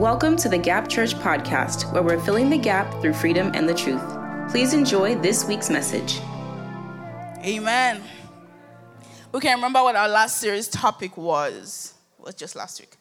Welcome 0.00 0.36
to 0.38 0.48
the 0.48 0.56
Gap 0.56 0.88
Church 0.88 1.14
podcast, 1.16 1.92
where 1.92 2.02
we're 2.02 2.18
filling 2.18 2.48
the 2.48 2.56
gap 2.56 2.90
through 3.02 3.12
freedom 3.12 3.50
and 3.52 3.68
the 3.68 3.74
truth. 3.74 4.02
Please 4.50 4.72
enjoy 4.72 5.14
this 5.16 5.44
week's 5.44 5.68
message. 5.68 6.20
Amen. 7.44 8.02
We 9.30 9.40
can 9.40 9.56
remember 9.56 9.82
what 9.82 9.96
our 9.96 10.08
last 10.08 10.38
series 10.38 10.68
topic 10.68 11.18
was. 11.18 11.92
It 12.18 12.24
was 12.24 12.34
just 12.34 12.56
last 12.56 12.80
week. 12.80 12.96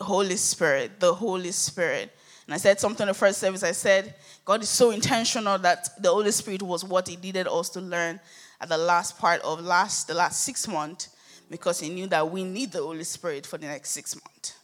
Holy 0.00 0.36
Spirit, 0.36 1.00
the 1.00 1.12
Holy 1.12 1.50
Spirit. 1.50 2.12
And 2.46 2.54
I 2.54 2.58
said 2.58 2.78
something 2.78 3.02
in 3.02 3.08
the 3.08 3.14
first 3.14 3.40
service. 3.40 3.64
I 3.64 3.72
said, 3.72 4.14
God 4.44 4.62
is 4.62 4.68
so 4.68 4.92
intentional 4.92 5.58
that 5.58 6.00
the 6.00 6.10
Holy 6.10 6.30
Spirit 6.30 6.62
was 6.62 6.84
what 6.84 7.08
He 7.08 7.16
needed 7.16 7.48
us 7.48 7.70
to 7.70 7.80
learn 7.80 8.20
at 8.60 8.68
the 8.68 8.78
last 8.78 9.18
part 9.18 9.40
of 9.40 9.60
last 9.60 10.06
the 10.06 10.14
last 10.14 10.44
six 10.44 10.68
months, 10.68 11.08
because 11.50 11.80
He 11.80 11.88
knew 11.88 12.06
that 12.06 12.30
we 12.30 12.44
need 12.44 12.70
the 12.70 12.82
Holy 12.82 13.02
Spirit 13.02 13.44
for 13.44 13.58
the 13.58 13.66
next 13.66 13.90
six 13.90 14.14
months. 14.14 14.58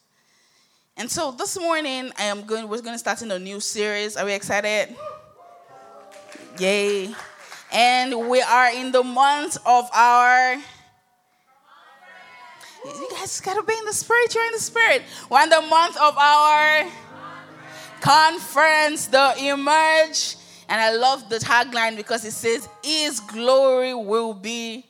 And 1.01 1.11
so 1.11 1.31
this 1.31 1.59
morning, 1.59 2.13
I 2.19 2.25
am 2.25 2.45
going. 2.45 2.69
We're 2.69 2.83
going 2.83 2.93
to 2.95 2.99
start 2.99 3.23
in 3.23 3.31
a 3.31 3.39
new 3.39 3.59
series. 3.59 4.19
Are 4.19 4.27
we 4.27 4.35
excited? 4.35 4.95
Yay! 6.59 7.15
And 7.73 8.29
we 8.29 8.43
are 8.43 8.71
in 8.71 8.93
the 8.93 9.03
month 9.03 9.57
of 9.65 9.89
our. 9.95 10.57
You 12.85 13.09
guys 13.13 13.41
gotta 13.41 13.63
be 13.63 13.73
in 13.79 13.87
the 13.87 13.95
spirit. 13.95 14.35
You're 14.35 14.45
in 14.45 14.53
the 14.53 14.59
spirit. 14.59 15.03
We're 15.31 15.43
in 15.43 15.49
the 15.49 15.63
month 15.63 15.97
of 15.97 16.19
our 16.19 16.87
conference, 18.03 19.07
the 19.07 19.35
emerge. 19.39 20.37
And 20.69 20.83
I 20.83 20.95
love 20.95 21.31
the 21.31 21.37
tagline 21.37 21.97
because 21.97 22.27
it 22.27 22.33
says, 22.33 22.69
His 22.85 23.21
glory 23.21 23.95
will 23.95 24.35
be 24.35 24.85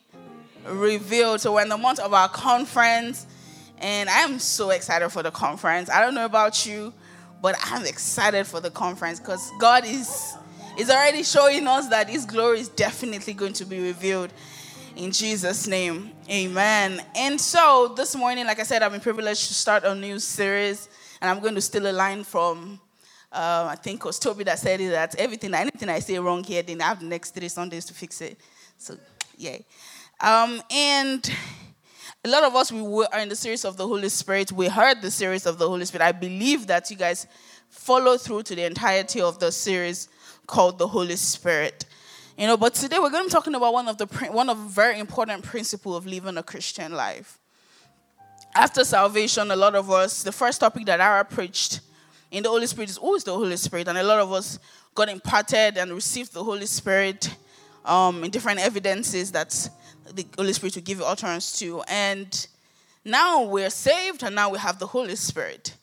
revealed. 0.65 1.39
So 1.39 1.53
we're 1.53 1.61
in 1.61 1.69
the 1.69 1.77
month 1.77 1.99
of 1.99 2.13
our 2.13 2.27
conference. 2.27 3.27
And 3.81 4.09
I'm 4.09 4.37
so 4.37 4.69
excited 4.69 5.09
for 5.09 5.23
the 5.23 5.31
conference. 5.31 5.89
I 5.89 6.01
don't 6.01 6.13
know 6.13 6.25
about 6.25 6.65
you, 6.67 6.93
but 7.41 7.55
I'm 7.63 7.85
excited 7.85 8.45
for 8.45 8.59
the 8.59 8.69
conference 8.69 9.19
because 9.19 9.51
God 9.59 9.85
is, 9.85 10.35
is 10.77 10.91
already 10.91 11.23
showing 11.23 11.67
us 11.67 11.87
that 11.89 12.07
His 12.07 12.25
glory 12.25 12.59
is 12.59 12.69
definitely 12.69 13.33
going 13.33 13.53
to 13.53 13.65
be 13.65 13.81
revealed 13.81 14.31
in 14.95 15.11
Jesus' 15.11 15.67
name. 15.67 16.11
Amen. 16.29 17.01
And 17.15 17.41
so 17.41 17.93
this 17.97 18.15
morning, 18.15 18.45
like 18.45 18.59
I 18.59 18.63
said, 18.63 18.83
I've 18.83 18.91
been 18.91 19.01
privileged 19.01 19.47
to 19.47 19.53
start 19.55 19.83
a 19.83 19.95
new 19.95 20.19
series, 20.19 20.87
and 21.19 21.31
I'm 21.31 21.39
going 21.39 21.55
to 21.55 21.61
steal 21.61 21.89
a 21.89 21.91
line 21.91 22.23
from. 22.23 22.79
Uh, 23.31 23.69
I 23.71 23.75
think 23.75 24.01
it 24.01 24.05
was 24.05 24.19
Toby 24.19 24.43
that 24.43 24.59
said 24.59 24.81
it 24.81 24.89
that 24.89 25.15
everything, 25.15 25.53
anything 25.55 25.89
I 25.89 25.99
say 25.99 26.19
wrong 26.19 26.43
here, 26.43 26.61
then 26.61 26.81
I 26.81 26.85
have 26.85 26.99
the 26.99 27.05
next 27.05 27.33
three 27.33 27.47
Sundays 27.47 27.85
to 27.85 27.93
fix 27.93 28.21
it. 28.21 28.37
So, 28.77 28.97
yay. 29.37 29.65
Um, 30.19 30.61
and 30.69 31.31
a 32.23 32.29
lot 32.29 32.43
of 32.43 32.55
us 32.55 32.71
we 32.71 33.05
are 33.11 33.19
in 33.19 33.29
the 33.29 33.35
series 33.35 33.65
of 33.65 33.77
the 33.77 33.87
Holy 33.87 34.07
Spirit. 34.07 34.51
We 34.51 34.67
heard 34.67 35.01
the 35.01 35.09
series 35.09 35.47
of 35.47 35.57
the 35.57 35.67
Holy 35.67 35.85
Spirit. 35.85 36.05
I 36.05 36.11
believe 36.11 36.67
that 36.67 36.91
you 36.91 36.95
guys 36.95 37.25
follow 37.67 38.15
through 38.15 38.43
to 38.43 38.55
the 38.55 38.63
entirety 38.63 39.21
of 39.21 39.39
the 39.39 39.51
series 39.51 40.07
called 40.45 40.77
the 40.77 40.87
Holy 40.87 41.15
Spirit. 41.15 41.85
You 42.37 42.45
know, 42.45 42.57
but 42.57 42.75
today 42.75 42.99
we're 42.99 43.09
going 43.09 43.23
to 43.23 43.27
be 43.29 43.31
talking 43.31 43.55
about 43.55 43.73
one 43.73 43.87
of 43.87 43.97
the 43.97 44.05
one 44.31 44.51
of 44.51 44.57
very 44.69 44.99
important 44.99 45.43
principle 45.43 45.95
of 45.95 46.05
living 46.05 46.37
a 46.37 46.43
Christian 46.43 46.91
life. 46.91 47.39
After 48.53 48.83
salvation, 48.83 49.49
a 49.49 49.55
lot 49.55 49.73
of 49.73 49.89
us, 49.89 50.21
the 50.21 50.31
first 50.31 50.59
topic 50.59 50.85
that 50.85 51.01
I 51.01 51.23
preached 51.23 51.79
in 52.29 52.43
the 52.43 52.49
Holy 52.49 52.67
Spirit 52.67 52.91
is 52.91 52.99
always 52.99 53.23
the 53.23 53.33
Holy 53.33 53.57
Spirit, 53.57 53.87
and 53.87 53.97
a 53.97 54.03
lot 54.03 54.19
of 54.19 54.31
us 54.31 54.59
got 54.93 55.09
imparted 55.09 55.75
and 55.75 55.91
received 55.91 56.33
the 56.33 56.43
Holy 56.43 56.67
Spirit 56.67 57.35
um, 57.83 58.23
in 58.23 58.29
different 58.29 58.59
evidences 58.59 59.31
that 59.31 59.69
the 60.15 60.25
Holy 60.37 60.53
Spirit 60.53 60.75
will 60.75 60.83
give 60.83 61.01
utterance 61.01 61.57
to. 61.59 61.81
And 61.87 62.47
now 63.03 63.43
we're 63.43 63.69
saved 63.69 64.23
and 64.23 64.35
now 64.35 64.49
we 64.49 64.59
have 64.59 64.79
the 64.79 64.87
Holy 64.87 65.15
Spirit. 65.15 65.75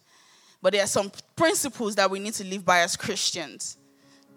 But 0.62 0.72
there 0.72 0.82
are 0.82 0.88
some 0.88 1.12
principles 1.36 1.94
that 1.96 2.10
we 2.10 2.18
need 2.18 2.34
to 2.34 2.44
live 2.44 2.64
by 2.64 2.80
as 2.80 2.96
Christians 2.96 3.76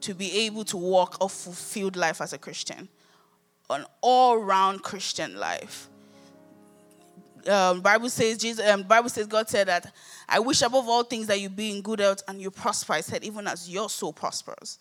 to 0.02 0.13
be 0.13 0.46
able 0.46 0.63
to 0.66 0.78
walk 0.78 1.18
a 1.22 1.29
fulfilled 1.29 1.96
life 1.96 2.22
as 2.22 2.34
a 2.34 2.38
Christian, 2.38 2.90
an 3.69 3.85
all-round 4.02 4.84
Christian 4.84 5.35
life. 5.35 5.88
Um, 7.47 7.81
Bible 7.81 8.09
says 8.09 8.38
Jesus. 8.38 8.68
Um, 8.68 8.84
Bible 8.84 9.09
says 9.09 9.25
God 9.25 9.50
said 9.50 9.68
that 9.68 9.91
I 10.29 10.40
wish 10.40 10.62
above 10.62 10.88
all 10.88 11.03
things 11.03 11.25
that 11.25 11.40
you 11.40 11.50
be 11.50 11.72
in 11.72 11.81
good 11.81 12.00
health 12.00 12.22
and 12.28 12.40
you 12.40 12.52
prosper. 12.52 12.96
He 12.96 13.02
said 13.02 13.23
even 13.23 13.47
as 13.47 13.68
your 13.68 13.90
soul 13.90 14.13
prospers. 14.13 14.78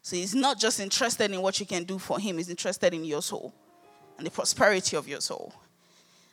So 0.00 0.16
He's 0.16 0.34
not 0.34 0.58
just 0.58 0.80
interested 0.80 1.30
in 1.30 1.42
what 1.42 1.60
you 1.60 1.66
can 1.66 1.84
do 1.84 1.98
for 1.98 2.18
Him. 2.18 2.38
He's 2.38 2.48
interested 2.48 2.94
in 2.94 3.04
your 3.04 3.20
soul 3.20 3.52
and 4.18 4.26
the 4.26 4.30
prosperity 4.30 4.96
of 4.96 5.08
your 5.08 5.20
soul. 5.20 5.54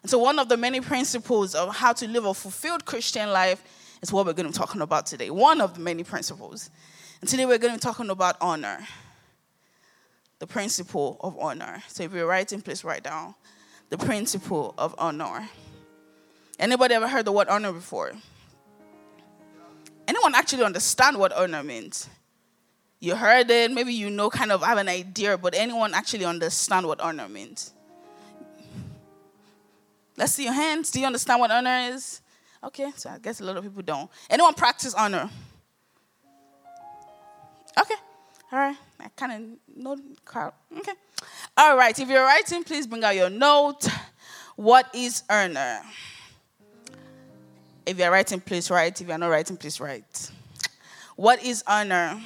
And 0.02 0.10
so, 0.10 0.20
one 0.20 0.38
of 0.38 0.50
the 0.50 0.58
many 0.58 0.82
principles 0.82 1.56
of 1.56 1.76
how 1.76 1.94
to 1.94 2.08
live 2.08 2.26
a 2.26 2.34
fulfilled 2.34 2.86
Christian 2.86 3.32
life 3.32 3.64
is 4.02 4.12
what 4.12 4.26
we're 4.26 4.34
going 4.34 4.46
to 4.46 4.52
be 4.52 4.58
talking 4.58 4.82
about 4.82 5.06
today. 5.06 5.30
One 5.30 5.62
of 5.62 5.76
the 5.76 5.80
many 5.80 6.04
principles. 6.04 6.70
And 7.22 7.30
today, 7.30 7.46
we're 7.46 7.58
going 7.58 7.74
to 7.74 7.80
be 7.80 7.82
talking 7.82 8.10
about 8.10 8.36
honor. 8.42 8.86
The 10.40 10.48
principle 10.48 11.18
of 11.22 11.40
honor. 11.40 11.82
So, 11.88 12.04
if 12.04 12.14
you're 12.14 12.28
writing, 12.28 12.62
please 12.62 12.84
write 12.84 13.04
down 13.04 13.36
the 13.90 13.98
principle 13.98 14.74
of 14.78 14.96
honor. 14.98 15.48
Anybody 16.60 16.96
ever 16.96 17.08
heard 17.08 17.26
the 17.26 17.32
word 17.32 17.48
honor 17.48 17.72
before? 17.72 18.14
Anyone 20.08 20.36
actually 20.36 20.64
understand 20.64 21.18
what 21.18 21.34
honor 21.34 21.64
means? 21.64 22.10
You 23.00 23.16
heard 23.16 23.50
it, 23.50 23.72
maybe 23.72 23.94
you 23.94 24.10
know, 24.10 24.30
kind 24.30 24.52
of 24.52 24.64
have 24.64 24.78
an 24.78 24.88
idea, 24.88 25.38
but 25.38 25.54
anyone 25.56 25.94
actually 25.94 26.26
understand 26.26 26.88
what 26.88 27.00
honor 27.02 27.28
means? 27.28 27.74
Let's 30.18 30.34
see 30.34 30.44
your 30.46 30.54
hands. 30.54 30.92
Do 30.92 31.00
you 31.00 31.06
understand 31.06 31.40
what 31.40 31.52
honor 31.52 31.94
is? 31.94 32.22
Okay, 32.64 32.92
so 32.96 33.10
I 33.10 33.20
guess 33.20 33.42
a 33.42 33.44
lot 33.44 33.58
of 33.58 33.64
people 33.64 33.82
don't. 33.82 34.10
Anyone 34.30 34.54
practice 34.54 34.94
honor? 34.94 35.30
Okay, 37.80 37.96
all 38.52 38.60
right. 38.60 38.78
I 39.00 39.10
kind 39.16 39.32
of 39.32 39.78
know 39.78 39.98
crowd. 40.24 40.54
Okay, 40.76 40.94
all 41.58 41.78
right. 41.78 41.98
If 41.98 42.10
you're 42.10 42.24
writing, 42.24 42.64
please 42.64 42.88
bring 42.88 43.04
out 43.04 43.16
your 43.16 43.30
note. 43.30 43.88
What 44.56 44.90
is 44.96 45.24
honor? 45.30 45.82
If 47.86 48.00
you're 48.00 48.10
writing, 48.10 48.40
please 48.40 48.72
write. 48.72 49.00
If 49.02 49.08
you're 49.08 49.18
not 49.18 49.28
writing, 49.28 49.58
please 49.58 49.80
write. 49.80 50.32
What 51.16 51.44
is 51.44 51.64
honor? 51.68 52.20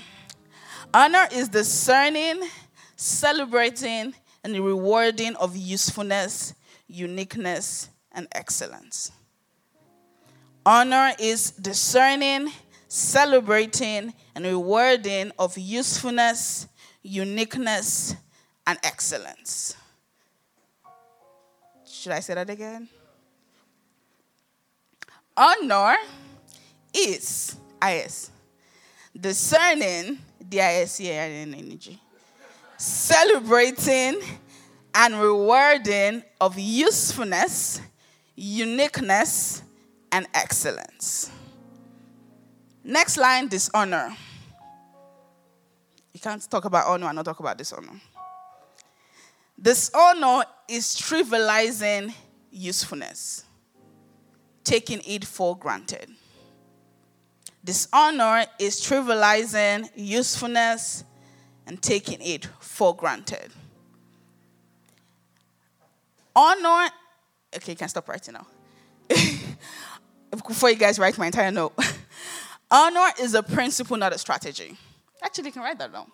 Honor 0.93 1.27
is 1.31 1.49
discerning, 1.49 2.47
celebrating, 2.95 4.13
and 4.43 4.53
rewarding 4.53 5.35
of 5.35 5.55
usefulness, 5.55 6.53
uniqueness, 6.89 7.89
and 8.11 8.27
excellence. 8.33 9.11
Honor 10.65 11.13
is 11.19 11.51
discerning, 11.51 12.51
celebrating, 12.87 14.13
and 14.35 14.45
rewarding 14.45 15.31
of 15.39 15.57
usefulness, 15.57 16.67
uniqueness, 17.01 18.15
and 18.67 18.77
excellence. 18.83 19.75
Should 21.85 22.11
I 22.11 22.19
say 22.19 22.33
that 22.33 22.49
again? 22.49 22.89
Honor 25.37 25.95
is 26.93 27.55
IS 27.81 28.31
discerning 29.17 30.17
D-I-S-C-A-R-N 30.47 31.53
energy. 31.53 32.01
Celebrating 32.77 34.21
and 34.93 35.19
rewarding 35.19 36.23
of 36.41 36.57
usefulness, 36.57 37.81
uniqueness, 38.35 39.63
and 40.11 40.27
excellence. 40.33 41.31
Next 42.83 43.17
line 43.17 43.47
dishonor. 43.47 44.15
You 46.13 46.19
can't 46.19 46.49
talk 46.49 46.65
about 46.65 46.87
honor 46.87 47.07
and 47.07 47.15
not 47.15 47.25
talk 47.25 47.39
about 47.39 47.57
dishonor. 47.57 47.99
Dishonor 49.61 50.45
is 50.67 50.95
trivializing 50.95 52.13
usefulness, 52.51 53.43
taking 54.63 55.01
it 55.05 55.25
for 55.25 55.57
granted. 55.57 56.09
Dishonor 57.63 58.45
is 58.57 58.79
trivializing 58.81 59.89
usefulness 59.95 61.03
and 61.67 61.81
taking 61.81 62.21
it 62.21 62.47
for 62.59 62.95
granted. 62.95 63.51
Honor, 66.39 66.89
okay, 67.53 67.73
you 67.73 67.75
can 67.75 67.89
stop 67.89 68.07
writing 68.07 68.33
now. 68.33 68.47
Before 70.31 70.69
you 70.69 70.77
guys 70.77 70.97
write 70.97 71.17
my 71.17 71.25
entire 71.25 71.51
note. 71.51 71.73
Honor 72.71 73.07
is 73.19 73.33
a 73.33 73.43
principle, 73.43 73.97
not 73.97 74.13
a 74.13 74.17
strategy. 74.17 74.77
Actually, 75.21 75.47
you 75.47 75.51
can 75.51 75.63
write 75.63 75.77
that 75.79 75.91
down. 75.91 76.09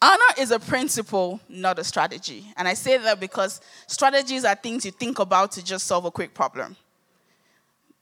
Honor 0.00 0.32
is 0.38 0.52
a 0.52 0.58
principle, 0.58 1.38
not 1.50 1.78
a 1.78 1.84
strategy. 1.84 2.46
And 2.56 2.66
I 2.66 2.72
say 2.72 2.96
that 2.96 3.20
because 3.20 3.60
strategies 3.86 4.42
are 4.46 4.54
things 4.54 4.86
you 4.86 4.90
think 4.90 5.18
about 5.18 5.52
to 5.52 5.62
just 5.62 5.86
solve 5.86 6.06
a 6.06 6.10
quick 6.10 6.32
problem. 6.32 6.74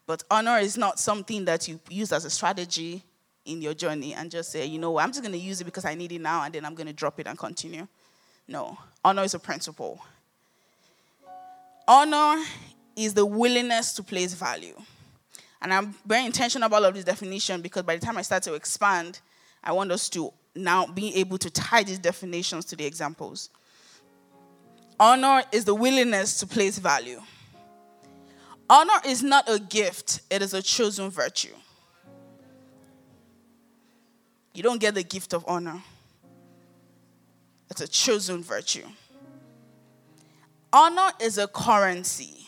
But 0.07 0.23
honor 0.31 0.59
is 0.59 0.79
not 0.79 1.01
something 1.01 1.45
that 1.47 1.67
you 1.67 1.81
use 1.91 2.13
as 2.13 2.25
a 2.25 2.31
strategy 2.31 3.03
in 3.45 3.61
your 3.61 3.75
journey 3.75 4.15
and 4.15 4.31
just 4.31 4.53
say, 4.53 4.67
you 4.67 4.79
know 4.79 4.93
what, 4.93 5.03
I'm 5.03 5.11
just 5.11 5.23
going 5.23 5.33
to 5.33 5.39
use 5.39 5.61
it 5.61 5.65
because 5.65 5.85
I 5.85 5.97
need 5.97 6.13
it 6.13 6.21
now 6.21 6.45
and 6.45 6.55
then 6.55 6.65
I'm 6.65 6.77
going 6.77 6.87
to 6.87 6.93
drop 6.93 7.19
it 7.19 7.27
and 7.27 7.37
continue. 7.37 7.89
No, 8.47 8.79
honor 9.05 9.25
is 9.25 9.35
a 9.35 9.41
principle. 9.41 10.01
Honor 11.87 12.43
is 12.97 13.15
the 13.15 13.27
willingness 13.27 13.95
to 13.95 14.03
place 14.03 14.35
value. 14.35 14.77
And 15.61 15.73
I'm 15.73 15.95
very 16.07 16.27
intentional 16.27 16.67
about 16.67 16.83
all 16.83 16.85
of 16.87 16.95
this 16.95 17.05
definition 17.05 17.63
because 17.63 17.83
by 17.83 17.97
the 17.97 18.05
time 18.05 18.19
I 18.19 18.23
start 18.23 18.43
to 18.45 18.55
expand, 18.55 19.21
I 19.63 19.73
want 19.73 19.93
us 19.93 20.09
to 20.11 20.33
now 20.55 20.87
be 20.87 21.15
able 21.17 21.39
to 21.39 21.51
tie 21.51 21.83
these 21.83 21.99
definitions 21.99 22.65
to 22.67 22.77
the 22.77 22.85
examples. 22.85 23.51
Honor 24.99 25.43
is 25.53 25.65
the 25.65 25.75
willingness 25.75 26.39
to 26.41 26.47
place 26.47 26.79
value. 26.79 27.21
Honor 28.69 29.01
is 29.07 29.23
not 29.23 29.49
a 29.49 29.59
gift, 29.59 30.21
it 30.31 30.43
is 30.43 30.55
a 30.55 30.63
chosen 30.63 31.11
virtue. 31.11 31.55
You 34.55 34.63
don't 34.63 34.81
get 34.81 34.95
the 34.95 35.03
gift 35.03 35.33
of 35.33 35.45
honor, 35.49 35.83
it's 37.71 37.81
a 37.81 37.89
chosen 37.89 38.43
virtue. 38.43 38.87
Honor 40.73 41.11
is 41.21 41.39
a 41.39 41.47
currency. 41.47 42.47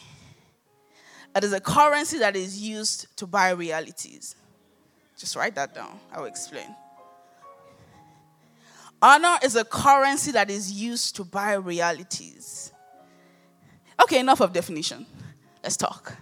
It 1.37 1.45
is 1.45 1.53
a 1.53 1.61
currency 1.61 2.19
that 2.19 2.37
is 2.37 2.61
used 2.61 3.17
to 3.19 3.27
buy 3.27 3.51
realities. 3.51 4.37
Just 5.19 5.37
write 5.37 5.55
that 5.57 5.75
down. 5.75 5.99
I 6.13 6.21
will 6.21 6.27
explain. 6.27 6.75
Honor 9.03 9.37
is 9.43 9.57
a 9.57 9.65
currency 9.65 10.33
that 10.33 10.49
is 10.49 10.73
used 10.73 11.17
to 11.17 11.25
buy 11.25 11.55
realities. 11.55 12.73
Okay, 14.01 14.21
enough 14.21 14.41
of 14.41 14.53
definition. 14.53 15.05
Let's 15.63 15.77
talk. 15.77 16.17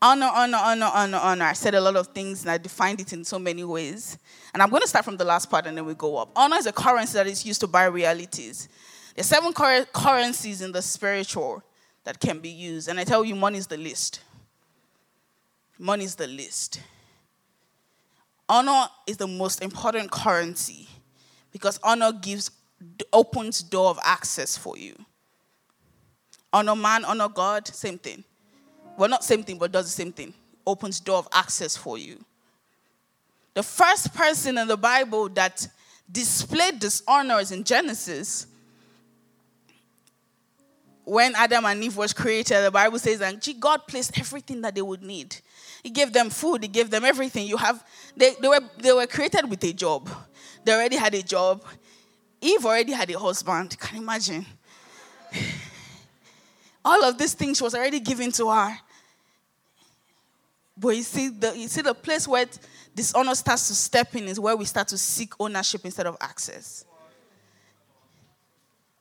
Honor, 0.00 0.30
honor, 0.32 0.58
honor, 0.60 0.90
honor, 0.92 1.18
honor. 1.18 1.44
I 1.44 1.52
said 1.52 1.74
a 1.74 1.80
lot 1.80 1.96
of 1.96 2.08
things 2.08 2.42
and 2.42 2.50
I 2.50 2.58
defined 2.58 3.00
it 3.00 3.12
in 3.12 3.24
so 3.24 3.38
many 3.38 3.62
ways. 3.62 4.18
And 4.52 4.60
I'm 4.60 4.68
going 4.68 4.82
to 4.82 4.88
start 4.88 5.04
from 5.04 5.16
the 5.16 5.24
last 5.24 5.48
part 5.48 5.66
and 5.66 5.76
then 5.76 5.86
we 5.86 5.94
go 5.94 6.16
up. 6.16 6.30
Honor 6.34 6.56
is 6.56 6.66
a 6.66 6.72
currency 6.72 7.14
that 7.14 7.26
is 7.26 7.46
used 7.46 7.60
to 7.60 7.68
buy 7.68 7.84
realities. 7.84 8.68
There's 9.14 9.26
seven 9.26 9.52
cur- 9.52 9.86
currencies 9.92 10.62
in 10.62 10.72
the 10.72 10.82
spiritual 10.82 11.62
that 12.04 12.20
can 12.20 12.38
be 12.38 12.48
used. 12.48 12.88
And 12.88 12.98
I 12.98 13.04
tell 13.04 13.24
you, 13.24 13.34
money 13.34 13.58
is 13.58 13.66
the 13.66 13.76
list. 13.76 14.20
Money 15.78 16.04
is 16.04 16.14
the 16.14 16.26
list. 16.26 16.80
Honor 18.48 18.86
is 19.06 19.16
the 19.16 19.26
most 19.26 19.62
important 19.62 20.10
currency 20.10 20.88
because 21.52 21.78
honor 21.82 22.12
gives 22.12 22.50
opens 23.12 23.62
door 23.62 23.90
of 23.90 23.98
access 24.02 24.56
for 24.56 24.76
you. 24.76 24.94
Honor 26.52 26.76
man, 26.76 27.04
honor 27.04 27.28
God, 27.28 27.66
same 27.68 27.98
thing. 27.98 28.24
Well, 28.96 29.08
not 29.08 29.24
same 29.24 29.42
thing, 29.42 29.58
but 29.58 29.72
does 29.72 29.86
the 29.86 29.90
same 29.90 30.12
thing. 30.12 30.34
Opens 30.66 31.00
door 31.00 31.18
of 31.18 31.28
access 31.32 31.76
for 31.76 31.96
you. 31.96 32.22
The 33.54 33.62
first 33.62 34.14
person 34.14 34.58
in 34.58 34.68
the 34.68 34.76
Bible 34.76 35.28
that 35.30 35.66
displayed 36.10 36.78
dishonor 36.78 37.38
is 37.40 37.52
in 37.52 37.64
Genesis 37.64 38.46
when 41.04 41.34
Adam 41.34 41.64
and 41.64 41.82
Eve 41.82 41.96
was 41.96 42.12
created, 42.12 42.62
the 42.62 42.70
Bible 42.70 42.98
says 42.98 43.18
that 43.18 43.44
God 43.58 43.86
placed 43.86 44.18
everything 44.18 44.60
that 44.60 44.74
they 44.74 44.82
would 44.82 45.02
need. 45.02 45.36
He 45.82 45.90
gave 45.90 46.12
them 46.12 46.30
food, 46.30 46.62
He 46.62 46.68
gave 46.68 46.90
them 46.90 47.04
everything. 47.04 47.46
You 47.46 47.56
have 47.56 47.84
they, 48.16 48.34
they 48.40 48.48
were 48.48 48.60
they 48.78 48.92
were 48.92 49.06
created 49.06 49.48
with 49.50 49.62
a 49.64 49.72
job. 49.72 50.08
They 50.64 50.72
already 50.72 50.96
had 50.96 51.14
a 51.14 51.22
job. 51.22 51.64
Eve 52.40 52.64
already 52.64 52.92
had 52.92 53.10
a 53.10 53.18
husband. 53.18 53.78
Can 53.78 53.96
you 53.96 54.02
imagine? 54.02 54.46
All 56.84 57.04
of 57.04 57.18
these 57.18 57.34
things 57.34 57.60
was 57.60 57.74
already 57.74 58.00
given 58.00 58.30
to 58.32 58.50
her. 58.50 58.76
But 60.76 60.96
you 60.96 61.02
see, 61.02 61.28
the 61.28 61.56
you 61.56 61.68
see 61.68 61.82
the 61.82 61.94
place 61.94 62.26
where 62.28 62.46
dishonor 62.94 63.34
starts 63.34 63.68
to 63.68 63.74
step 63.74 64.14
in 64.14 64.28
is 64.28 64.38
where 64.38 64.56
we 64.56 64.64
start 64.64 64.88
to 64.88 64.98
seek 64.98 65.32
ownership 65.40 65.84
instead 65.84 66.06
of 66.06 66.16
access. 66.20 66.84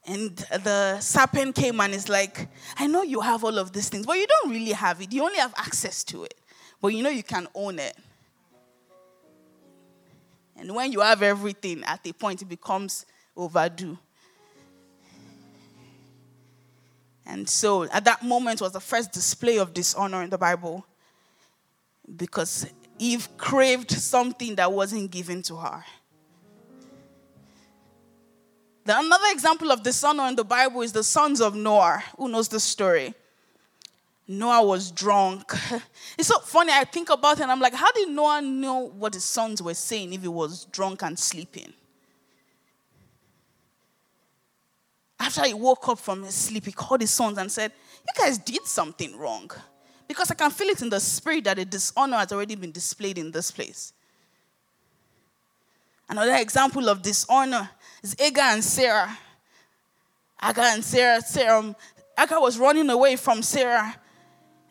And 0.05 0.35
the 0.35 0.99
serpent 0.99 1.55
came 1.55 1.79
and 1.79 1.93
is 1.93 2.09
like, 2.09 2.47
I 2.77 2.87
know 2.87 3.03
you 3.03 3.21
have 3.21 3.43
all 3.43 3.57
of 3.59 3.71
these 3.71 3.89
things, 3.89 4.05
but 4.05 4.17
you 4.17 4.25
don't 4.27 4.49
really 4.51 4.71
have 4.71 4.99
it. 5.01 5.13
You 5.13 5.23
only 5.23 5.37
have 5.37 5.53
access 5.57 6.03
to 6.05 6.23
it. 6.23 6.33
But 6.81 6.89
you 6.89 7.03
know 7.03 7.09
you 7.09 7.23
can 7.23 7.47
own 7.53 7.77
it. 7.77 7.95
And 10.57 10.73
when 10.73 10.91
you 10.91 11.01
have 11.01 11.21
everything, 11.21 11.83
at 11.83 12.05
a 12.05 12.13
point 12.13 12.41
it 12.41 12.45
becomes 12.45 13.05
overdue. 13.37 13.97
And 17.25 17.47
so 17.47 17.83
at 17.83 18.03
that 18.05 18.23
moment 18.23 18.61
was 18.61 18.73
the 18.73 18.79
first 18.79 19.11
display 19.11 19.57
of 19.57 19.73
dishonor 19.73 20.23
in 20.23 20.29
the 20.29 20.37
Bible 20.37 20.85
because 22.15 22.67
Eve 22.99 23.29
craved 23.37 23.91
something 23.91 24.55
that 24.55 24.71
wasn't 24.71 25.09
given 25.11 25.41
to 25.43 25.55
her. 25.55 25.83
The, 28.83 28.97
another 28.97 29.27
example 29.31 29.71
of 29.71 29.83
dishonor 29.83 30.27
in 30.27 30.35
the 30.35 30.43
Bible 30.43 30.81
is 30.81 30.91
the 30.91 31.03
sons 31.03 31.39
of 31.39 31.55
Noah. 31.55 32.03
Who 32.17 32.29
knows 32.29 32.47
the 32.47 32.59
story? 32.59 33.13
Noah 34.27 34.65
was 34.65 34.91
drunk. 34.91 35.53
It's 36.17 36.27
so 36.27 36.39
funny. 36.39 36.71
I 36.71 36.83
think 36.83 37.09
about 37.09 37.39
it 37.39 37.43
and 37.43 37.51
I'm 37.51 37.59
like, 37.59 37.73
how 37.73 37.91
did 37.91 38.09
Noah 38.09 38.41
know 38.41 38.89
what 38.89 39.13
his 39.13 39.23
sons 39.23 39.61
were 39.61 39.73
saying 39.73 40.13
if 40.13 40.21
he 40.21 40.27
was 40.27 40.65
drunk 40.65 41.03
and 41.03 41.17
sleeping? 41.17 41.73
After 45.19 45.45
he 45.45 45.53
woke 45.53 45.87
up 45.87 45.99
from 45.99 46.23
his 46.23 46.35
sleep, 46.35 46.65
he 46.65 46.71
called 46.71 47.01
his 47.01 47.11
sons 47.11 47.37
and 47.37 47.51
said, 47.51 47.71
You 48.07 48.23
guys 48.23 48.37
did 48.39 48.65
something 48.65 49.17
wrong. 49.17 49.51
Because 50.07 50.31
I 50.31 50.35
can 50.35 50.51
feel 50.51 50.67
it 50.69 50.81
in 50.81 50.89
the 50.89 50.99
spirit 50.99 51.43
that 51.45 51.59
a 51.59 51.65
dishonor 51.65 52.17
has 52.17 52.31
already 52.31 52.55
been 52.55 52.71
displayed 52.71 53.17
in 53.17 53.31
this 53.31 53.51
place. 53.51 53.93
Another 56.11 56.35
example 56.35 56.89
of 56.89 57.01
dishonor 57.01 57.69
is 58.03 58.17
Agar 58.19 58.41
and 58.41 58.61
Sarah. 58.61 59.17
Agar 60.43 60.61
and 60.61 60.83
Sarah, 60.83 61.21
Sarah 61.21 61.59
um, 61.59 61.75
Agar 62.19 62.41
was 62.41 62.59
running 62.59 62.89
away 62.89 63.15
from 63.15 63.41
Sarah. 63.41 63.95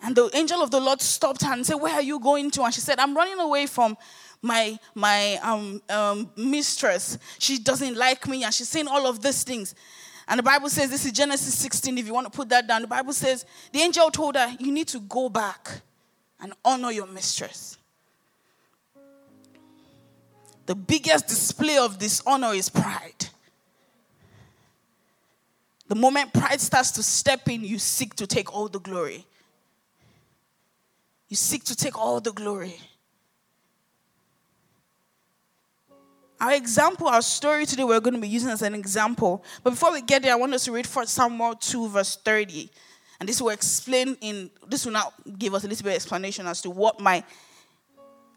And 0.03 0.15
the 0.15 0.29
angel 0.35 0.63
of 0.63 0.71
the 0.71 0.79
Lord 0.79 1.01
stopped 1.01 1.43
her 1.43 1.53
and 1.55 1.65
said, 1.65 1.77
Where 1.77 1.95
are 1.95 2.03
you 2.03 2.21
going 2.21 2.51
to? 2.51 2.63
And 2.63 2.75
she 2.75 2.83
said, 2.83 2.99
I'm 2.99 3.17
running 3.17 3.41
away 3.41 3.67
from 3.67 3.97
my, 4.43 4.79
my 4.95 5.37
um, 5.37 5.81
um, 5.89 6.31
mistress. 6.37 7.17
She 7.39 7.59
doesn't 7.59 7.97
like 7.97 8.29
me. 8.29 8.45
And 8.45 8.53
she's 8.53 8.69
saying 8.69 8.87
all 8.87 9.07
of 9.07 9.23
these 9.23 9.43
things. 9.43 9.75
And 10.29 10.41
the 10.41 10.43
Bible 10.43 10.69
says, 10.69 10.91
this 10.91 11.07
is 11.07 11.13
Genesis 11.13 11.55
16, 11.55 11.97
if 11.97 12.07
you 12.07 12.13
want 12.13 12.31
to 12.31 12.37
put 12.37 12.51
that 12.51 12.67
down. 12.67 12.83
The 12.83 12.89
Bible 12.89 13.15
says, 13.15 13.47
the 13.73 13.81
angel 13.81 14.11
told 14.11 14.37
her, 14.37 14.55
You 14.61 14.73
need 14.73 14.89
to 14.89 15.01
go 15.01 15.31
back 15.31 15.71
and 16.39 16.53
honor 16.67 16.93
your 16.93 17.07
mistress. 17.07 17.79
The 20.71 20.77
biggest 20.77 21.27
display 21.27 21.79
of 21.79 21.99
dishonor 21.99 22.55
is 22.55 22.69
pride. 22.69 23.27
The 25.89 25.97
moment 25.97 26.33
pride 26.33 26.61
starts 26.61 26.93
to 26.93 27.03
step 27.03 27.49
in, 27.49 27.65
you 27.65 27.81
seek 27.81 28.15
to 28.15 28.25
take 28.25 28.55
all 28.55 28.69
the 28.69 28.79
glory. 28.79 29.27
You 31.29 31.35
seek 31.35 31.65
to 31.65 31.75
take 31.75 31.99
all 31.99 32.21
the 32.21 32.31
glory. 32.31 32.77
Our 36.41 36.53
example, 36.53 37.09
our 37.09 37.23
story 37.23 37.67
today, 37.67 37.83
we're 37.83 37.99
going 37.99 38.15
to 38.15 38.21
be 38.21 38.29
using 38.29 38.50
as 38.50 38.62
an 38.62 38.77
example. 38.77 39.43
But 39.65 39.71
before 39.71 39.91
we 39.91 40.03
get 40.03 40.23
there, 40.23 40.35
I 40.35 40.37
want 40.37 40.55
us 40.55 40.67
to 40.67 40.73
read 40.73 40.87
1 40.87 41.07
Samuel 41.09 41.57
2, 41.57 41.89
verse 41.89 42.15
30. 42.15 42.71
And 43.19 43.29
this 43.29 43.43
will 43.43 43.50
explain 43.50 44.17
in, 44.21 44.53
this 44.69 44.87
will 44.87 44.93
now 44.93 45.12
give 45.37 45.53
us 45.53 45.65
a 45.65 45.67
little 45.67 45.83
bit 45.83 45.91
of 45.91 45.97
explanation 45.97 46.47
as 46.47 46.62
to 46.62 46.71
what 46.71 47.00
my 47.00 47.25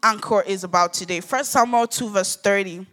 anchor 0.04 0.42
is 0.42 0.62
about 0.62 0.92
today. 0.92 1.20
First 1.20 1.50
Samuel 1.50 1.88
2, 1.88 2.10
verse 2.10 2.36
30. 2.36 2.86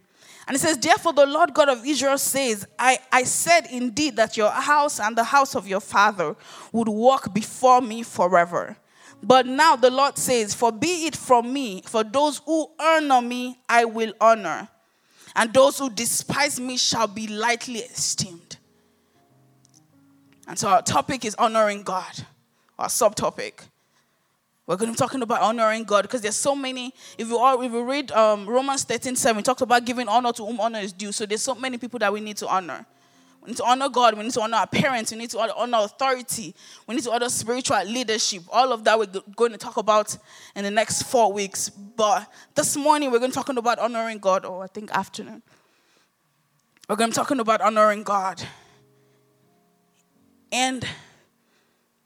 And 0.48 0.56
it 0.56 0.58
says, 0.58 0.78
Therefore, 0.78 1.12
the 1.12 1.26
Lord 1.26 1.54
God 1.54 1.68
of 1.68 1.86
Israel 1.86 2.18
says, 2.18 2.66
I, 2.78 2.98
I 3.12 3.24
said 3.24 3.66
indeed 3.70 4.16
that 4.16 4.36
your 4.36 4.50
house 4.50 4.98
and 4.98 5.16
the 5.16 5.22
house 5.22 5.54
of 5.54 5.68
your 5.68 5.80
father 5.80 6.34
would 6.72 6.88
walk 6.88 7.32
before 7.32 7.80
me 7.80 8.02
forever. 8.02 8.76
But 9.22 9.46
now 9.46 9.76
the 9.76 9.90
Lord 9.90 10.18
says, 10.18 10.52
For 10.52 10.72
be 10.72 11.06
it 11.06 11.14
from 11.14 11.52
me, 11.52 11.82
for 11.86 12.02
those 12.02 12.38
who 12.44 12.68
honor 12.80 13.22
me, 13.22 13.60
I 13.68 13.84
will 13.84 14.12
honor, 14.20 14.68
and 15.36 15.52
those 15.54 15.78
who 15.78 15.90
despise 15.90 16.58
me 16.58 16.76
shall 16.76 17.06
be 17.06 17.28
lightly 17.28 17.80
esteemed. 17.80 18.56
And 20.48 20.58
so 20.58 20.68
our 20.68 20.82
topic 20.82 21.24
is 21.24 21.36
honoring 21.36 21.84
God, 21.84 22.26
our 22.78 22.88
subtopic. 22.88 23.60
We're 24.66 24.76
going 24.76 24.90
to 24.90 24.92
be 24.92 24.98
talking 24.98 25.22
about 25.22 25.40
honoring 25.40 25.82
God 25.84 26.02
because 26.02 26.20
there's 26.20 26.36
so 26.36 26.54
many. 26.54 26.94
If 27.18 27.28
you 27.28 27.36
all, 27.36 27.60
if 27.62 27.72
you 27.72 27.82
read 27.82 28.12
um, 28.12 28.48
Romans 28.48 28.84
13 28.84 29.16
7, 29.16 29.36
we 29.36 29.42
talked 29.42 29.60
about 29.60 29.84
giving 29.84 30.08
honor 30.08 30.32
to 30.32 30.44
whom 30.44 30.60
honor 30.60 30.78
is 30.78 30.92
due. 30.92 31.10
So 31.10 31.26
there's 31.26 31.42
so 31.42 31.54
many 31.54 31.78
people 31.78 31.98
that 31.98 32.12
we 32.12 32.20
need 32.20 32.36
to 32.38 32.46
honor. 32.46 32.86
We 33.42 33.48
need 33.48 33.56
to 33.56 33.64
honor 33.64 33.88
God. 33.88 34.16
We 34.16 34.22
need 34.22 34.32
to 34.34 34.40
honor 34.40 34.58
our 34.58 34.68
parents. 34.68 35.10
We 35.10 35.18
need 35.18 35.30
to 35.30 35.40
honor 35.40 35.78
authority. 35.78 36.54
We 36.86 36.94
need 36.94 37.02
to 37.04 37.10
honor 37.10 37.28
spiritual 37.28 37.82
leadership. 37.84 38.44
All 38.50 38.72
of 38.72 38.84
that 38.84 38.96
we're 38.96 39.06
going 39.34 39.50
to 39.50 39.58
talk 39.58 39.78
about 39.78 40.16
in 40.54 40.62
the 40.62 40.70
next 40.70 41.02
four 41.02 41.32
weeks. 41.32 41.68
But 41.68 42.30
this 42.54 42.76
morning 42.76 43.10
we're 43.10 43.18
going 43.18 43.32
to 43.32 43.36
be 43.36 43.40
talking 43.40 43.58
about 43.58 43.80
honoring 43.80 44.18
God, 44.18 44.44
or 44.44 44.62
I 44.62 44.68
think 44.68 44.92
afternoon. 44.92 45.42
We're 46.88 46.94
going 46.96 47.10
to 47.10 47.14
be 47.14 47.20
talking 47.20 47.40
about 47.40 47.60
honoring 47.60 48.04
God. 48.04 48.40
And 50.52 50.86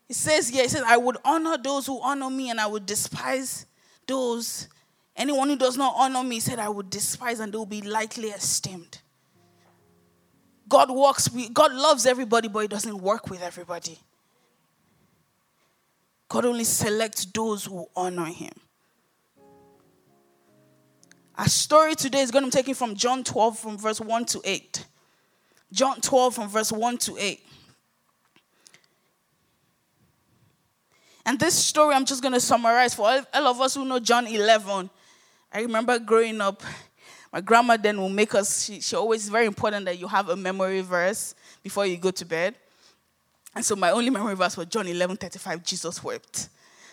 it 0.08 0.14
says 0.14 0.48
here, 0.48 0.64
it 0.64 0.70
says, 0.70 0.82
I 0.86 0.96
would 0.96 1.16
honor 1.24 1.56
those 1.58 1.86
who 1.86 2.00
honor 2.00 2.30
me 2.30 2.50
and 2.50 2.60
I 2.60 2.66
would 2.66 2.86
despise 2.86 3.66
those. 4.06 4.68
Anyone 5.16 5.48
who 5.48 5.56
does 5.56 5.76
not 5.76 5.94
honor 5.96 6.22
me 6.22 6.40
said, 6.40 6.58
I 6.58 6.68
would 6.68 6.90
despise 6.90 7.40
and 7.40 7.52
they 7.52 7.58
will 7.58 7.66
be 7.66 7.82
lightly 7.82 8.28
esteemed. 8.28 9.00
God 10.68 10.90
works, 10.90 11.30
with, 11.30 11.52
God 11.52 11.72
loves 11.72 12.06
everybody, 12.06 12.48
but 12.48 12.60
He 12.60 12.68
doesn't 12.68 12.98
work 12.98 13.30
with 13.30 13.42
everybody. 13.42 13.98
God 16.28 16.44
only 16.44 16.64
selects 16.64 17.24
those 17.24 17.64
who 17.64 17.86
honor 17.94 18.26
Him. 18.26 18.52
Our 21.38 21.48
story 21.48 21.94
today 21.94 22.20
is 22.20 22.30
going 22.30 22.44
to 22.44 22.48
be 22.48 22.52
taken 22.52 22.74
from 22.74 22.94
John 22.94 23.22
12, 23.22 23.58
from 23.58 23.78
verse 23.78 24.00
1 24.00 24.24
to 24.26 24.40
8. 24.44 24.86
John 25.70 26.00
12, 26.00 26.34
from 26.34 26.48
verse 26.48 26.72
1 26.72 26.98
to 26.98 27.16
8. 27.18 27.46
And 31.26 31.40
this 31.40 31.54
story, 31.54 31.92
I'm 31.92 32.04
just 32.04 32.22
going 32.22 32.34
to 32.34 32.40
summarize 32.40 32.94
for 32.94 33.08
all, 33.08 33.20
all 33.34 33.46
of 33.48 33.60
us 33.60 33.74
who 33.74 33.84
know 33.84 33.98
John 33.98 34.28
11. 34.28 34.88
I 35.52 35.60
remember 35.60 35.98
growing 35.98 36.40
up, 36.40 36.62
my 37.32 37.40
grandma 37.40 37.76
then 37.76 38.00
will 38.00 38.08
make 38.08 38.32
us, 38.36 38.64
she, 38.64 38.80
she 38.80 38.94
always, 38.94 39.28
very 39.28 39.46
important 39.46 39.86
that 39.86 39.98
you 39.98 40.06
have 40.06 40.28
a 40.28 40.36
memory 40.36 40.82
verse 40.82 41.34
before 41.64 41.84
you 41.84 41.96
go 41.96 42.12
to 42.12 42.24
bed. 42.24 42.54
And 43.56 43.64
so 43.64 43.74
my 43.74 43.90
only 43.90 44.08
memory 44.08 44.36
verse 44.36 44.56
was 44.56 44.66
John 44.66 44.86
11 44.86 45.16
35, 45.16 45.64
Jesus 45.64 46.04
wept. 46.04 46.48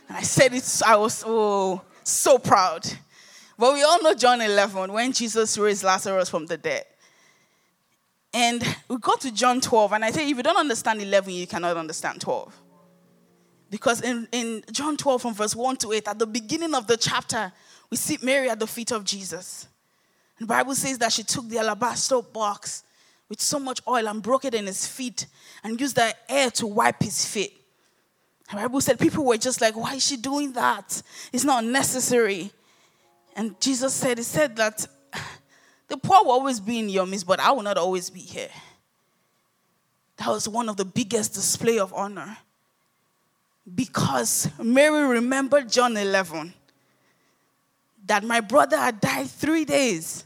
And 0.07 0.17
I 0.17 0.21
said 0.21 0.51
it, 0.51 0.81
I 0.83 0.95
was 0.95 1.23
oh, 1.27 1.83
so 2.03 2.39
proud. 2.39 2.85
But 3.55 3.75
we 3.75 3.83
all 3.83 4.01
know 4.01 4.15
John 4.15 4.41
11 4.41 4.91
when 4.91 5.11
Jesus 5.11 5.59
raised 5.59 5.83
Lazarus 5.83 6.29
from 6.29 6.47
the 6.47 6.57
dead. 6.57 6.85
And 8.33 8.63
we 8.87 8.97
go 8.97 9.15
to 9.17 9.31
John 9.31 9.61
12, 9.61 9.93
and 9.93 10.03
I 10.03 10.09
say 10.09 10.27
if 10.27 10.35
you 10.35 10.41
don't 10.41 10.57
understand 10.57 11.03
11, 11.03 11.31
you 11.31 11.45
cannot 11.45 11.77
understand 11.77 12.19
12. 12.19 12.62
Because 13.73 14.01
in, 14.01 14.27
in 14.31 14.63
John 14.71 14.95
12, 14.97 15.19
from 15.19 15.33
verse 15.33 15.55
1 15.55 15.77
to 15.77 15.93
8, 15.93 16.07
at 16.09 16.19
the 16.19 16.27
beginning 16.27 16.75
of 16.75 16.85
the 16.85 16.95
chapter, 16.95 17.51
we 17.89 17.97
see 17.97 18.19
Mary 18.21 18.47
at 18.47 18.59
the 18.59 18.67
feet 18.67 18.91
of 18.91 19.03
Jesus. 19.03 19.67
The 20.39 20.45
Bible 20.45 20.75
says 20.75 20.99
that 20.99 21.11
she 21.11 21.23
took 21.23 21.49
the 21.49 21.57
alabaster 21.57 22.21
box 22.21 22.83
with 23.29 23.41
so 23.41 23.57
much 23.57 23.81
oil 23.87 24.07
and 24.07 24.21
broke 24.21 24.45
it 24.45 24.53
in 24.53 24.67
his 24.67 24.85
feet 24.85 25.25
and 25.63 25.81
used 25.81 25.95
the 25.95 26.13
air 26.29 26.51
to 26.51 26.67
wipe 26.67 27.01
his 27.01 27.25
feet. 27.25 27.59
The 28.51 28.57
Bible 28.57 28.79
said 28.79 28.99
people 28.99 29.25
were 29.25 29.37
just 29.37 29.59
like, 29.59 29.75
why 29.75 29.95
is 29.95 30.05
she 30.05 30.17
doing 30.17 30.53
that? 30.53 31.01
It's 31.31 31.43
not 31.43 31.65
necessary. 31.65 32.51
And 33.35 33.59
Jesus 33.59 33.91
said, 33.91 34.19
He 34.19 34.23
said 34.23 34.55
that 34.57 34.85
the 35.87 35.97
poor 35.97 36.23
will 36.23 36.33
always 36.33 36.59
be 36.59 36.77
in 36.77 36.89
your 36.89 37.07
midst, 37.07 37.25
but 37.25 37.39
I 37.39 37.51
will 37.53 37.63
not 37.63 37.79
always 37.79 38.11
be 38.11 38.19
here. 38.19 38.49
That 40.17 40.27
was 40.27 40.47
one 40.47 40.69
of 40.69 40.77
the 40.77 40.85
biggest 40.85 41.33
display 41.33 41.79
of 41.79 41.91
honor. 41.91 42.37
Because 43.75 44.49
Mary 44.61 45.03
remembered 45.07 45.71
John 45.71 45.95
11 45.95 46.53
that 48.05 48.23
my 48.23 48.41
brother 48.41 48.77
had 48.77 48.99
died 48.99 49.29
three 49.29 49.63
days, 49.63 50.25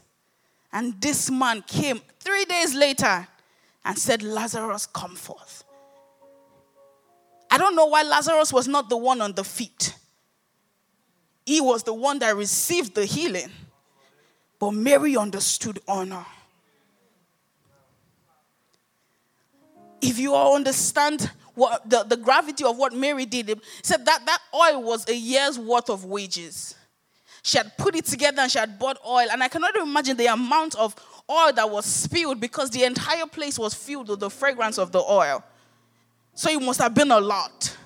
and 0.72 1.00
this 1.00 1.30
man 1.30 1.62
came 1.66 2.00
three 2.18 2.44
days 2.44 2.74
later 2.74 3.26
and 3.84 3.98
said, 3.98 4.22
Lazarus, 4.22 4.86
come 4.86 5.14
forth. 5.14 5.64
I 7.50 7.56
don't 7.56 7.76
know 7.76 7.86
why 7.86 8.02
Lazarus 8.02 8.52
was 8.52 8.68
not 8.68 8.88
the 8.88 8.96
one 8.96 9.20
on 9.20 9.32
the 9.32 9.44
feet. 9.44 9.94
He 11.46 11.60
was 11.60 11.82
the 11.82 11.94
one 11.94 12.18
that 12.18 12.36
received 12.36 12.94
the 12.94 13.06
healing. 13.06 13.50
But 14.58 14.72
Mary 14.72 15.16
understood 15.16 15.78
honor. 15.88 16.26
If 20.02 20.18
you 20.18 20.34
all 20.34 20.56
understand 20.56 21.30
what 21.58 21.88
the, 21.88 22.04
the 22.04 22.16
gravity 22.16 22.64
of 22.64 22.78
what 22.78 22.92
Mary 22.92 23.26
did, 23.26 23.50
it 23.50 23.58
said 23.82 24.06
that 24.06 24.24
that 24.24 24.38
oil 24.54 24.82
was 24.82 25.08
a 25.08 25.14
year's 25.14 25.58
worth 25.58 25.90
of 25.90 26.04
wages. 26.04 26.74
She 27.42 27.58
had 27.58 27.76
put 27.76 27.94
it 27.94 28.04
together 28.04 28.42
and 28.42 28.50
she 28.50 28.58
had 28.58 28.78
bought 28.78 28.98
oil. 29.06 29.26
And 29.30 29.42
I 29.42 29.48
cannot 29.48 29.76
imagine 29.76 30.16
the 30.16 30.26
amount 30.26 30.74
of 30.74 30.94
oil 31.30 31.52
that 31.52 31.70
was 31.70 31.84
spilled 31.84 32.40
because 32.40 32.70
the 32.70 32.84
entire 32.84 33.26
place 33.26 33.58
was 33.58 33.74
filled 33.74 34.08
with 34.08 34.20
the 34.20 34.30
fragrance 34.30 34.78
of 34.78 34.92
the 34.92 35.00
oil. 35.00 35.42
So 36.34 36.50
it 36.50 36.60
must 36.60 36.80
have 36.80 36.94
been 36.94 37.10
a 37.10 37.20
lot. 37.20 37.76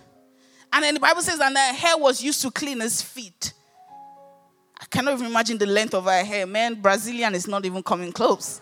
And 0.73 0.85
then 0.85 0.95
the 0.95 1.01
Bible 1.01 1.21
says 1.21 1.39
and 1.41 1.57
her 1.57 1.73
hair 1.75 1.99
was 1.99 2.23
used 2.23 2.41
to 2.43 2.51
clean 2.51 2.81
his 2.81 3.03
feet. 3.03 3.53
I 4.81 4.87
cannot 4.87 5.15
even 5.15 5.27
imagine 5.27 5.59
the 5.59 5.67
length 5.67 5.95
of 5.95 6.05
her 6.05 6.25
hair. 6.25 6.47
Man, 6.47 6.75
Brazilian 6.81 7.35
is 7.35 7.47
not 7.47 7.65
even 7.65 7.83
coming 7.83 8.11
close. 8.11 8.62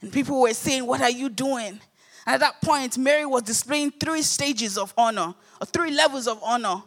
And 0.00 0.12
people 0.12 0.40
were 0.40 0.54
saying, 0.54 0.86
What 0.86 1.00
are 1.00 1.10
you 1.10 1.28
doing? 1.28 1.80
And 2.26 2.34
at 2.34 2.40
that 2.40 2.60
point, 2.60 2.98
Mary 2.98 3.24
was 3.24 3.42
displaying 3.42 3.90
three 3.92 4.22
stages 4.22 4.76
of 4.76 4.92
honor, 4.96 5.34
or 5.60 5.66
three 5.66 5.90
levels 5.90 6.28
of 6.28 6.40
honor. 6.42 6.82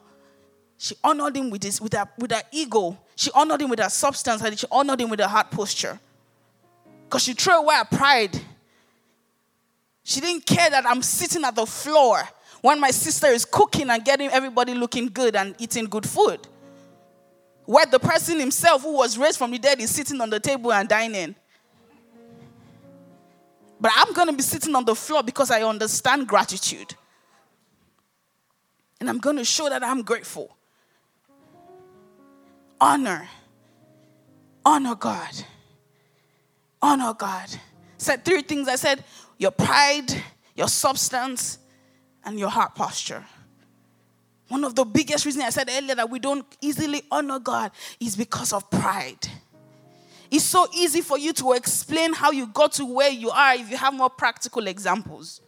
She 0.78 0.96
honored 1.04 1.36
him 1.36 1.50
with, 1.50 1.64
his, 1.64 1.80
with, 1.82 1.94
her, 1.94 2.08
with 2.18 2.32
her 2.32 2.42
ego, 2.52 2.98
she 3.16 3.30
honored 3.36 3.62
him 3.62 3.70
with 3.70 3.80
her 3.80 3.90
substance, 3.90 4.42
and 4.42 4.58
she 4.58 4.66
honored 4.72 5.00
him 5.00 5.10
with 5.10 5.20
her 5.20 5.28
heart 5.28 5.52
posture. 5.52 6.00
Because 7.04 7.24
she 7.24 7.34
threw 7.34 7.54
away 7.54 7.76
her 7.76 7.86
pride. 7.86 8.40
She 10.04 10.20
didn't 10.22 10.46
care 10.46 10.70
that 10.70 10.86
I'm 10.88 11.02
sitting 11.02 11.44
at 11.44 11.56
the 11.56 11.66
floor 11.66 12.24
when 12.62 12.80
my 12.80 12.90
sister 12.92 13.28
is 13.28 13.46
cooking 13.46 13.90
and 13.90 14.04
getting 14.04 14.30
everybody 14.30 14.74
looking 14.74 15.08
good 15.08 15.36
and 15.36 15.56
eating 15.60 15.86
good 15.86 16.08
food. 16.08 16.40
Where 17.66 17.86
the 17.86 18.00
person 18.00 18.40
himself 18.40 18.82
who 18.82 18.94
was 18.94 19.18
raised 19.18 19.38
from 19.38 19.52
the 19.52 19.60
dead 19.60 19.80
is 19.80 19.92
sitting 19.92 20.20
on 20.20 20.30
the 20.30 20.40
table 20.40 20.74
and 20.74 20.90
dining. 20.90 21.36
But 23.82 23.92
I'm 23.96 24.14
going 24.14 24.28
to 24.28 24.34
be 24.34 24.44
sitting 24.44 24.76
on 24.76 24.86
the 24.86 24.94
floor 24.94 25.24
because 25.24 25.50
I 25.50 25.64
understand 25.64 26.28
gratitude. 26.28 26.94
And 29.00 29.10
I'm 29.10 29.18
going 29.18 29.38
to 29.38 29.44
show 29.44 29.68
that 29.68 29.84
I'm 29.84 30.04
grateful 30.04 30.56
honor. 32.80 33.28
Honor 34.66 34.96
God. 34.96 35.32
Honor 36.82 37.14
God. 37.14 37.48
Said 37.98 38.26
three 38.26 38.42
things. 38.42 38.68
I 38.68 38.76
said 38.76 39.04
your 39.38 39.52
pride, 39.52 40.10
your 40.56 40.68
substance, 40.68 41.60
and 42.26 42.40
your 42.40 42.50
heart 42.50 42.76
posture. 42.76 43.24
One 44.48 44.64
of 44.64 44.76
the 44.76 44.84
biggest 44.84 45.26
reasons 45.26 45.46
I 45.46 45.50
said 45.50 45.70
earlier 45.72 45.96
that 45.96 46.10
we 46.10 46.20
don't 46.20 46.46
easily 46.60 47.04
honor 47.10 47.40
God 47.40 47.72
is 48.00 48.16
because 48.16 48.52
of 48.52 48.70
pride. 48.70 49.28
It's 50.32 50.46
so 50.46 50.66
easy 50.74 51.02
for 51.02 51.18
you 51.18 51.34
to 51.34 51.52
explain 51.52 52.14
how 52.14 52.32
you 52.32 52.48
got 52.48 52.72
to 52.74 52.86
where 52.86 53.10
you 53.10 53.30
are 53.30 53.56
if 53.56 53.70
you 53.70 53.76
have 53.76 53.94
more 53.94 54.10
practical 54.10 54.66
examples. 54.68 55.42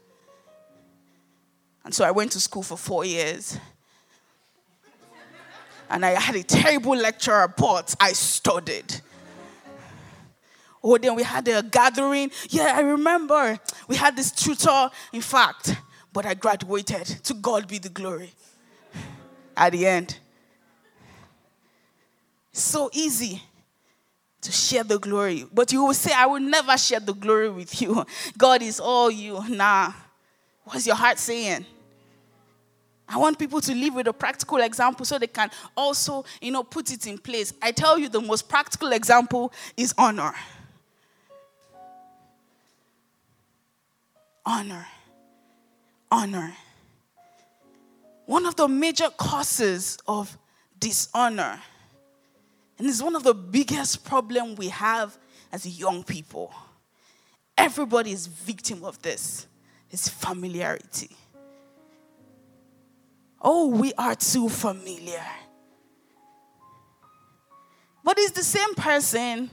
And 1.86 1.96
so 1.96 2.04
I 2.04 2.12
went 2.12 2.34
to 2.34 2.40
school 2.42 2.64
for 2.64 2.78
four 2.78 3.06
years 3.06 3.58
and 5.90 6.06
I 6.06 6.20
had 6.20 6.36
a 6.36 6.44
terrible 6.44 6.98
lecturer, 6.98 7.48
but 7.48 7.96
I 7.98 8.12
studied. 8.12 9.02
Oh, 10.84 10.98
then 10.98 11.16
we 11.16 11.24
had 11.24 11.48
a 11.48 11.64
gathering. 11.64 12.30
Yeah, 12.50 12.74
I 12.76 12.82
remember. 12.82 13.58
We 13.88 13.96
had 13.96 14.18
this 14.18 14.32
tutor, 14.32 14.90
in 15.14 15.22
fact, 15.22 15.78
but 16.12 16.26
I 16.26 16.34
graduated. 16.34 17.06
To 17.24 17.34
God 17.36 17.70
be 17.70 17.78
the 17.78 17.88
glory. 17.90 18.34
At 19.56 19.72
the 19.72 19.88
end. 19.88 20.18
So 22.52 22.90
easy 22.92 23.42
to 24.44 24.52
share 24.52 24.84
the 24.84 25.00
glory. 25.00 25.46
But 25.52 25.72
you 25.72 25.84
will 25.84 25.94
say, 25.94 26.12
I 26.16 26.26
will 26.26 26.40
never 26.40 26.78
share 26.78 27.00
the 27.00 27.14
glory 27.14 27.50
with 27.50 27.82
you. 27.82 28.06
God 28.38 28.62
is 28.62 28.80
all 28.80 29.10
you. 29.10 29.44
Nah. 29.50 29.92
What's 30.66 30.88
your 30.88 30.96
heart 30.96 31.20
saying? 31.20 31.66
I 33.08 33.18
want 33.18 33.38
people 33.38 33.62
to 33.62 33.76
live 33.76 33.96
with 33.96 34.08
a 34.08 34.14
practical 34.14 34.58
example 34.60 35.06
so 35.06 35.20
they 35.20 35.28
can 35.28 35.52
also, 35.76 36.26
you 36.42 36.52
know, 36.52 36.64
put 36.64 36.92
it 36.92 37.06
in 37.06 37.18
place. 37.18 37.54
I 37.62 37.72
tell 37.72 38.00
you, 38.00 38.10
the 38.10 38.22
most 38.22 38.48
practical 38.48 38.92
example 38.92 39.52
is 39.76 39.94
honor. 39.98 40.34
Honor. 44.46 44.88
Honor. 46.12 46.54
One 48.26 48.46
of 48.46 48.56
the 48.56 48.68
major 48.68 49.10
causes 49.10 49.98
of 50.08 50.38
dishonor, 50.80 51.60
and 52.78 52.88
it's 52.88 53.02
one 53.02 53.16
of 53.16 53.24
the 53.24 53.34
biggest 53.34 54.04
problem 54.04 54.56
we 54.56 54.70
have 54.70 55.18
as 55.52 55.66
young 55.80 56.04
people. 56.04 56.54
Everybody 57.58 58.12
is 58.12 58.28
victim 58.28 58.84
of 58.84 59.02
this. 59.02 59.48
It's 59.92 60.10
familiarity. 60.10 61.16
Oh, 63.40 63.68
we 63.68 63.94
are 63.94 64.16
too 64.16 64.50
familiar. 64.50 65.24
But 68.04 68.18
it's 68.18 68.32
the 68.32 68.44
same 68.44 68.74
person. 68.74 69.50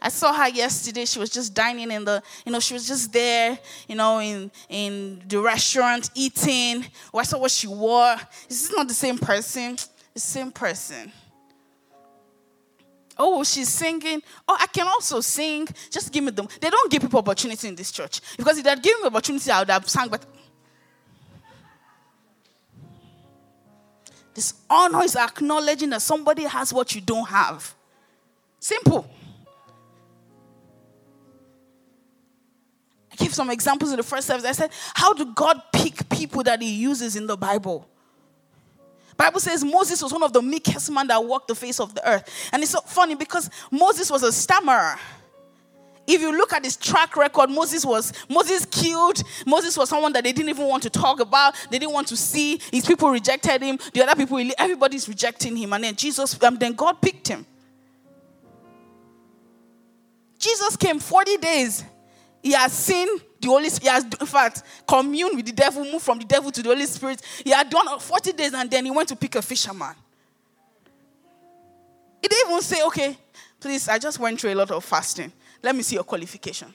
I 0.00 0.08
saw 0.08 0.32
her 0.32 0.48
yesterday. 0.48 1.04
She 1.04 1.18
was 1.18 1.30
just 1.30 1.54
dining 1.54 1.90
in 1.90 2.04
the, 2.04 2.22
you 2.44 2.52
know, 2.52 2.60
she 2.60 2.74
was 2.74 2.86
just 2.86 3.12
there, 3.12 3.58
you 3.88 3.94
know, 3.94 4.20
in, 4.20 4.50
in 4.68 5.22
the 5.26 5.40
restaurant 5.40 6.10
eating. 6.14 6.84
Oh, 7.12 7.18
I 7.18 7.22
saw 7.22 7.38
what 7.38 7.50
she 7.50 7.66
wore. 7.66 8.16
This 8.48 8.64
is 8.64 8.70
not 8.70 8.88
the 8.88 8.94
same 8.94 9.18
person. 9.18 9.76
The 10.14 10.20
same 10.20 10.50
person. 10.50 11.12
Oh, 13.18 13.44
she's 13.44 13.68
singing. 13.68 14.22
Oh, 14.48 14.56
I 14.58 14.66
can 14.66 14.86
also 14.86 15.20
sing. 15.20 15.68
Just 15.90 16.12
give 16.12 16.24
me 16.24 16.30
them. 16.30 16.48
They 16.60 16.70
don't 16.70 16.90
give 16.90 17.02
people 17.02 17.18
opportunity 17.18 17.68
in 17.68 17.74
this 17.74 17.92
church. 17.92 18.20
Because 18.36 18.58
if 18.58 18.64
they'd 18.64 18.82
given 18.82 19.02
me 19.02 19.06
opportunity, 19.08 19.50
I 19.50 19.60
would 19.60 19.70
have 19.70 19.88
sang 19.88 20.08
but 20.08 20.24
This 24.34 24.54
honor 24.68 25.02
is 25.02 25.14
acknowledging 25.16 25.90
that 25.90 26.02
somebody 26.02 26.44
has 26.44 26.72
what 26.72 26.94
you 26.94 27.00
don't 27.00 27.28
have. 27.28 27.74
Simple. 28.58 29.08
I 33.12 33.16
gave 33.16 33.34
some 33.34 33.50
examples 33.50 33.90
in 33.90 33.98
the 33.98 34.02
first 34.02 34.26
service. 34.26 34.44
I 34.46 34.52
said, 34.52 34.70
How 34.94 35.12
do 35.12 35.26
God 35.34 35.60
pick 35.72 36.08
people 36.08 36.42
that 36.44 36.62
He 36.62 36.74
uses 36.74 37.14
in 37.14 37.26
the 37.26 37.36
Bible? 37.36 37.86
Bible 39.16 39.40
says 39.40 39.64
Moses 39.64 40.02
was 40.02 40.12
one 40.12 40.22
of 40.22 40.32
the 40.32 40.42
meekest 40.42 40.90
men 40.90 41.06
that 41.08 41.22
walked 41.22 41.48
the 41.48 41.54
face 41.54 41.80
of 41.80 41.94
the 41.94 42.08
earth. 42.08 42.28
And 42.52 42.62
it's 42.62 42.72
so 42.72 42.80
funny 42.80 43.14
because 43.14 43.50
Moses 43.70 44.10
was 44.10 44.22
a 44.22 44.32
stammerer. 44.32 44.98
If 46.06 46.20
you 46.20 46.36
look 46.36 46.52
at 46.52 46.64
his 46.64 46.76
track 46.76 47.16
record, 47.16 47.48
Moses 47.48 47.86
was 47.86 48.12
Moses 48.28 48.66
killed. 48.66 49.22
Moses 49.46 49.76
was 49.76 49.88
someone 49.88 50.12
that 50.14 50.24
they 50.24 50.32
didn't 50.32 50.50
even 50.50 50.66
want 50.66 50.82
to 50.82 50.90
talk 50.90 51.20
about. 51.20 51.54
They 51.70 51.78
didn't 51.78 51.92
want 51.92 52.08
to 52.08 52.16
see. 52.16 52.60
His 52.72 52.84
people 52.84 53.10
rejected 53.10 53.62
him. 53.62 53.78
The 53.92 54.02
other 54.02 54.16
people, 54.16 54.42
everybody's 54.58 55.08
rejecting 55.08 55.56
him. 55.56 55.72
And 55.72 55.84
then 55.84 55.94
Jesus, 55.94 56.42
um, 56.42 56.56
then 56.56 56.72
God 56.72 57.00
picked 57.00 57.28
him. 57.28 57.46
Jesus 60.38 60.76
came 60.76 60.98
40 60.98 61.36
days. 61.36 61.84
He 62.42 62.52
has 62.52 62.72
seen 62.72 63.08
the 63.40 63.48
Holy 63.48 63.68
Spirit. 63.68 63.82
He 63.82 63.88
has, 63.88 64.20
in 64.20 64.26
fact, 64.26 64.62
communed 64.86 65.36
with 65.36 65.46
the 65.46 65.52
devil, 65.52 65.84
moved 65.84 66.04
from 66.04 66.18
the 66.18 66.24
devil 66.24 66.50
to 66.50 66.62
the 66.62 66.68
Holy 66.68 66.86
Spirit. 66.86 67.22
He 67.44 67.50
had 67.50 67.70
done 67.70 67.98
40 67.98 68.32
days 68.32 68.52
and 68.54 68.70
then 68.70 68.84
he 68.84 68.90
went 68.90 69.08
to 69.10 69.16
pick 69.16 69.34
a 69.36 69.42
fisherman. 69.42 69.94
He 72.20 72.28
didn't 72.28 72.50
even 72.50 72.62
say, 72.62 72.82
okay, 72.86 73.16
please, 73.60 73.88
I 73.88 73.98
just 73.98 74.18
went 74.18 74.40
through 74.40 74.52
a 74.52 74.56
lot 74.56 74.70
of 74.70 74.84
fasting. 74.84 75.32
Let 75.62 75.74
me 75.74 75.82
see 75.82 75.96
your 75.96 76.04
qualification. 76.04 76.72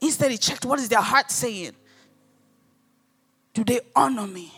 Instead, 0.00 0.30
he 0.30 0.38
checked 0.38 0.64
what 0.64 0.78
is 0.78 0.88
their 0.88 1.00
heart 1.00 1.30
saying. 1.30 1.72
Do 3.52 3.64
they 3.64 3.80
honor 3.94 4.26
me? 4.26 4.52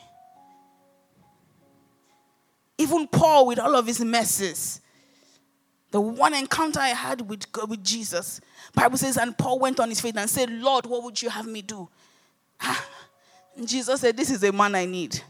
Even 2.78 3.06
Paul, 3.08 3.46
with 3.46 3.58
all 3.58 3.74
of 3.74 3.86
his 3.86 4.00
messes, 4.00 4.81
the 5.92 6.00
one 6.00 6.32
encounter 6.32 6.80
I 6.80 6.88
had 6.88 7.20
with, 7.20 7.44
with 7.68 7.84
Jesus, 7.84 8.40
Bible 8.74 8.96
says, 8.96 9.18
and 9.18 9.36
Paul 9.36 9.58
went 9.58 9.78
on 9.78 9.90
his 9.90 10.00
feet 10.00 10.16
and 10.16 10.28
said, 10.28 10.50
Lord, 10.50 10.86
what 10.86 11.04
would 11.04 11.20
you 11.20 11.28
have 11.28 11.46
me 11.46 11.60
do? 11.60 11.86
Ah, 12.62 12.88
and 13.56 13.68
Jesus 13.68 14.00
said, 14.00 14.16
This 14.16 14.30
is 14.30 14.42
a 14.42 14.50
man 14.50 14.74
I 14.74 14.86
need. 14.86 15.22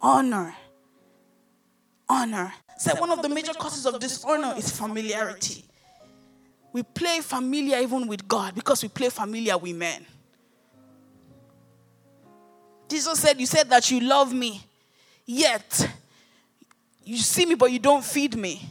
Honor. 0.00 0.54
Honor. 2.08 2.54
Said 2.78 2.98
one 2.98 3.10
of 3.10 3.20
the 3.20 3.28
major 3.28 3.52
causes 3.52 3.84
of 3.84 4.00
dishonor 4.00 4.54
is 4.56 4.70
familiarity. 4.70 5.64
We 6.72 6.82
play 6.82 7.20
familiar 7.20 7.78
even 7.78 8.06
with 8.06 8.26
God 8.26 8.54
because 8.54 8.82
we 8.82 8.88
play 8.88 9.10
familiar 9.10 9.58
with 9.58 9.76
men. 9.76 10.06
Jesus 12.88 13.20
said, 13.20 13.38
You 13.38 13.46
said 13.46 13.68
that 13.68 13.90
you 13.90 14.00
love 14.00 14.32
me, 14.32 14.64
yet 15.26 15.90
you 17.04 17.18
see 17.18 17.44
me, 17.44 17.54
but 17.54 17.70
you 17.70 17.78
don't 17.78 18.04
feed 18.04 18.34
me 18.34 18.62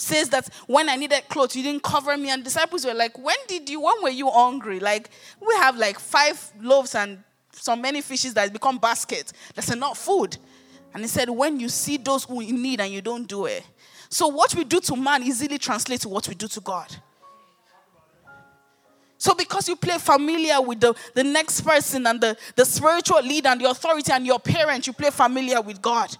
says 0.00 0.28
that 0.30 0.48
when 0.66 0.88
I 0.88 0.96
needed 0.96 1.22
clothes, 1.28 1.54
you 1.54 1.62
didn't 1.62 1.82
cover 1.82 2.16
me. 2.16 2.30
And 2.30 2.42
disciples 2.42 2.84
were 2.84 2.94
like, 2.94 3.18
When 3.18 3.36
did 3.46 3.68
you, 3.68 3.80
when 3.80 4.02
were 4.02 4.10
you 4.10 4.30
hungry? 4.30 4.80
Like, 4.80 5.10
we 5.40 5.54
have 5.56 5.76
like 5.76 5.98
five 5.98 6.52
loaves 6.60 6.94
and 6.94 7.22
so 7.52 7.76
many 7.76 8.00
fishes 8.00 8.34
that 8.34 8.52
become 8.52 8.78
baskets. 8.78 9.32
That's 9.54 9.70
enough 9.70 9.98
food. 9.98 10.36
And 10.94 11.02
he 11.02 11.08
said, 11.08 11.28
When 11.30 11.60
you 11.60 11.68
see 11.68 11.96
those 11.96 12.24
who 12.24 12.40
in 12.40 12.62
need 12.62 12.80
and 12.80 12.92
you 12.92 13.02
don't 13.02 13.28
do 13.28 13.46
it. 13.46 13.64
So, 14.08 14.26
what 14.26 14.54
we 14.54 14.64
do 14.64 14.80
to 14.80 14.96
man 14.96 15.22
easily 15.22 15.58
translates 15.58 16.02
to 16.02 16.08
what 16.08 16.26
we 16.28 16.34
do 16.34 16.48
to 16.48 16.60
God. 16.60 16.94
So, 19.18 19.34
because 19.34 19.68
you 19.68 19.76
play 19.76 19.98
familiar 19.98 20.62
with 20.62 20.80
the, 20.80 20.94
the 21.14 21.22
next 21.22 21.60
person 21.60 22.06
and 22.06 22.20
the, 22.20 22.36
the 22.56 22.64
spiritual 22.64 23.20
leader 23.22 23.50
and 23.50 23.60
the 23.60 23.68
authority 23.68 24.10
and 24.12 24.26
your 24.26 24.40
parent, 24.40 24.86
you 24.86 24.94
play 24.94 25.10
familiar 25.10 25.60
with 25.60 25.82
God. 25.82 26.16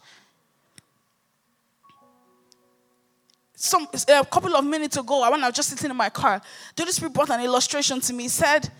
Some 3.62 3.86
a 4.08 4.24
couple 4.24 4.56
of 4.56 4.64
minutes 4.64 4.96
ago, 4.96 5.30
when 5.30 5.44
I 5.44 5.48
was 5.48 5.54
just 5.54 5.68
sitting 5.68 5.90
in 5.90 5.96
my 5.96 6.08
car, 6.08 6.40
the 6.74 6.82
Holy 6.82 6.92
Spirit 6.92 7.12
brought 7.12 7.28
an 7.28 7.42
illustration 7.42 8.00
to 8.00 8.12
me. 8.14 8.22
He 8.22 8.28
said, 8.30 8.70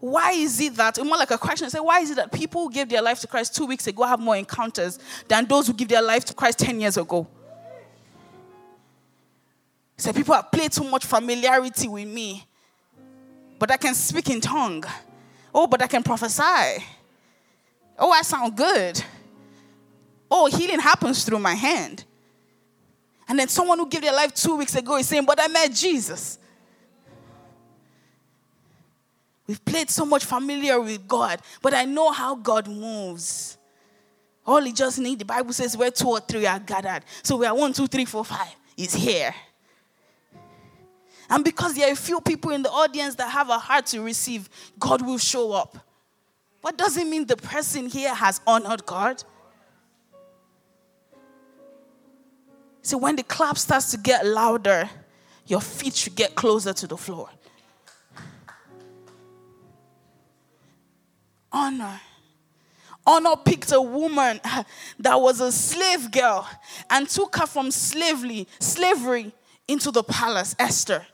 Why 0.00 0.32
is 0.32 0.60
it 0.60 0.74
that, 0.76 0.98
more 1.02 1.16
like 1.16 1.30
a 1.30 1.38
question, 1.38 1.64
I 1.64 1.70
said, 1.70 1.80
Why 1.80 2.00
is 2.00 2.10
it 2.10 2.16
that 2.16 2.30
people 2.30 2.64
who 2.64 2.70
gave 2.70 2.90
their 2.90 3.00
life 3.00 3.20
to 3.20 3.26
Christ 3.26 3.56
two 3.56 3.64
weeks 3.64 3.86
ago 3.86 4.02
have 4.02 4.20
more 4.20 4.36
encounters 4.36 4.98
than 5.28 5.46
those 5.46 5.66
who 5.66 5.72
give 5.72 5.88
their 5.88 6.02
life 6.02 6.26
to 6.26 6.34
Christ 6.34 6.58
10 6.58 6.78
years 6.78 6.98
ago? 6.98 7.26
He 9.96 10.02
said, 10.02 10.14
People 10.14 10.34
have 10.34 10.52
played 10.52 10.72
too 10.72 10.84
much 10.84 11.06
familiarity 11.06 11.88
with 11.88 12.06
me, 12.06 12.46
but 13.58 13.70
I 13.70 13.78
can 13.78 13.94
speak 13.94 14.28
in 14.28 14.42
tongue. 14.42 14.84
Oh, 15.54 15.66
but 15.66 15.80
I 15.80 15.86
can 15.86 16.02
prophesy. 16.02 16.84
Oh, 17.98 18.12
I 18.12 18.20
sound 18.20 18.54
good. 18.54 19.02
Oh, 20.30 20.46
healing 20.46 20.80
happens 20.80 21.24
through 21.24 21.38
my 21.38 21.54
hand. 21.54 22.04
And 23.28 23.38
then 23.38 23.48
someone 23.48 23.78
who 23.78 23.88
gave 23.88 24.02
their 24.02 24.12
life 24.12 24.34
two 24.34 24.56
weeks 24.56 24.74
ago 24.74 24.96
is 24.96 25.06
saying, 25.06 25.24
But 25.26 25.40
I 25.40 25.48
met 25.48 25.72
Jesus. 25.72 26.38
We've 29.46 29.64
played 29.64 29.88
so 29.88 30.04
much 30.04 30.26
familiar 30.26 30.78
with 30.78 31.08
God, 31.08 31.40
but 31.62 31.72
I 31.72 31.86
know 31.86 32.12
how 32.12 32.34
God 32.34 32.68
moves. 32.68 33.56
All 34.46 34.62
he 34.62 34.72
just 34.72 34.98
needs, 34.98 35.18
the 35.18 35.24
Bible 35.24 35.52
says, 35.52 35.76
where 35.76 35.90
two 35.90 36.08
or 36.08 36.20
three 36.20 36.46
are 36.46 36.58
gathered. 36.58 37.02
So 37.22 37.36
we 37.36 37.46
are 37.46 37.54
one, 37.54 37.72
two, 37.72 37.86
three, 37.86 38.04
four, 38.04 38.24
five. 38.24 38.54
Is 38.76 38.94
here. 38.94 39.34
And 41.28 41.44
because 41.44 41.74
there 41.74 41.88
are 41.88 41.92
a 41.92 41.96
few 41.96 42.20
people 42.20 42.52
in 42.52 42.62
the 42.62 42.70
audience 42.70 43.16
that 43.16 43.28
have 43.28 43.50
a 43.50 43.58
heart 43.58 43.86
to 43.86 44.00
receive, 44.00 44.48
God 44.78 45.04
will 45.04 45.18
show 45.18 45.52
up. 45.52 45.76
What 46.60 46.78
does 46.78 46.96
it 46.96 47.06
mean 47.06 47.26
the 47.26 47.36
person 47.36 47.88
here 47.88 48.14
has 48.14 48.40
honored 48.46 48.86
God? 48.86 49.22
See, 52.88 52.96
when 52.96 53.16
the 53.16 53.22
clap 53.22 53.58
starts 53.58 53.90
to 53.90 53.98
get 53.98 54.24
louder, 54.24 54.88
your 55.46 55.60
feet 55.60 55.94
should 55.94 56.14
get 56.14 56.34
closer 56.34 56.72
to 56.72 56.86
the 56.86 56.96
floor. 56.96 57.28
Honor. 61.52 62.00
Honor 63.06 63.36
picked 63.44 63.72
a 63.72 63.82
woman 63.82 64.40
that 65.00 65.20
was 65.20 65.42
a 65.42 65.52
slave 65.52 66.10
girl 66.10 66.48
and 66.88 67.06
took 67.06 67.36
her 67.36 67.46
from 67.46 67.70
slavery, 67.70 68.48
slavery 68.58 69.32
into 69.68 69.90
the 69.90 70.02
palace, 70.02 70.56
Esther. 70.58 71.04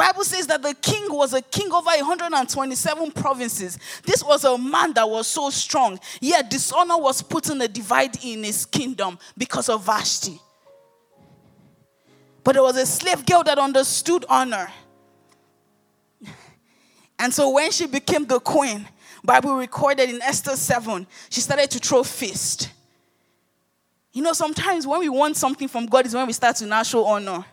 Bible 0.00 0.24
says 0.24 0.46
that 0.46 0.62
the 0.62 0.72
king 0.72 1.04
was 1.10 1.34
a 1.34 1.42
king 1.42 1.70
over 1.70 1.90
127 1.90 3.12
provinces. 3.12 3.78
This 4.02 4.24
was 4.24 4.44
a 4.44 4.56
man 4.56 4.94
that 4.94 5.06
was 5.06 5.26
so 5.26 5.50
strong. 5.50 6.00
Yet 6.22 6.48
dishonor 6.48 6.96
was 6.96 7.20
putting 7.20 7.60
a 7.60 7.68
divide 7.68 8.24
in 8.24 8.42
his 8.42 8.64
kingdom 8.64 9.18
because 9.36 9.68
of 9.68 9.84
Vashti. 9.84 10.40
But 12.42 12.52
there 12.52 12.62
was 12.62 12.78
a 12.78 12.86
slave 12.86 13.26
girl 13.26 13.44
that 13.44 13.58
understood 13.58 14.24
honor. 14.26 14.72
And 17.18 17.34
so 17.34 17.50
when 17.50 17.70
she 17.70 17.86
became 17.86 18.24
the 18.24 18.40
queen, 18.40 18.88
Bible 19.22 19.54
recorded 19.54 20.08
in 20.08 20.22
Esther 20.22 20.56
7, 20.56 21.06
she 21.28 21.42
started 21.42 21.70
to 21.72 21.78
throw 21.78 22.04
fist. 22.04 22.70
You 24.14 24.22
know, 24.22 24.32
sometimes 24.32 24.86
when 24.86 25.00
we 25.00 25.10
want 25.10 25.36
something 25.36 25.68
from 25.68 25.84
God 25.84 26.06
is 26.06 26.14
when 26.14 26.26
we 26.26 26.32
start 26.32 26.56
to 26.56 26.64
now 26.64 26.84
show 26.84 27.04
honor. 27.04 27.44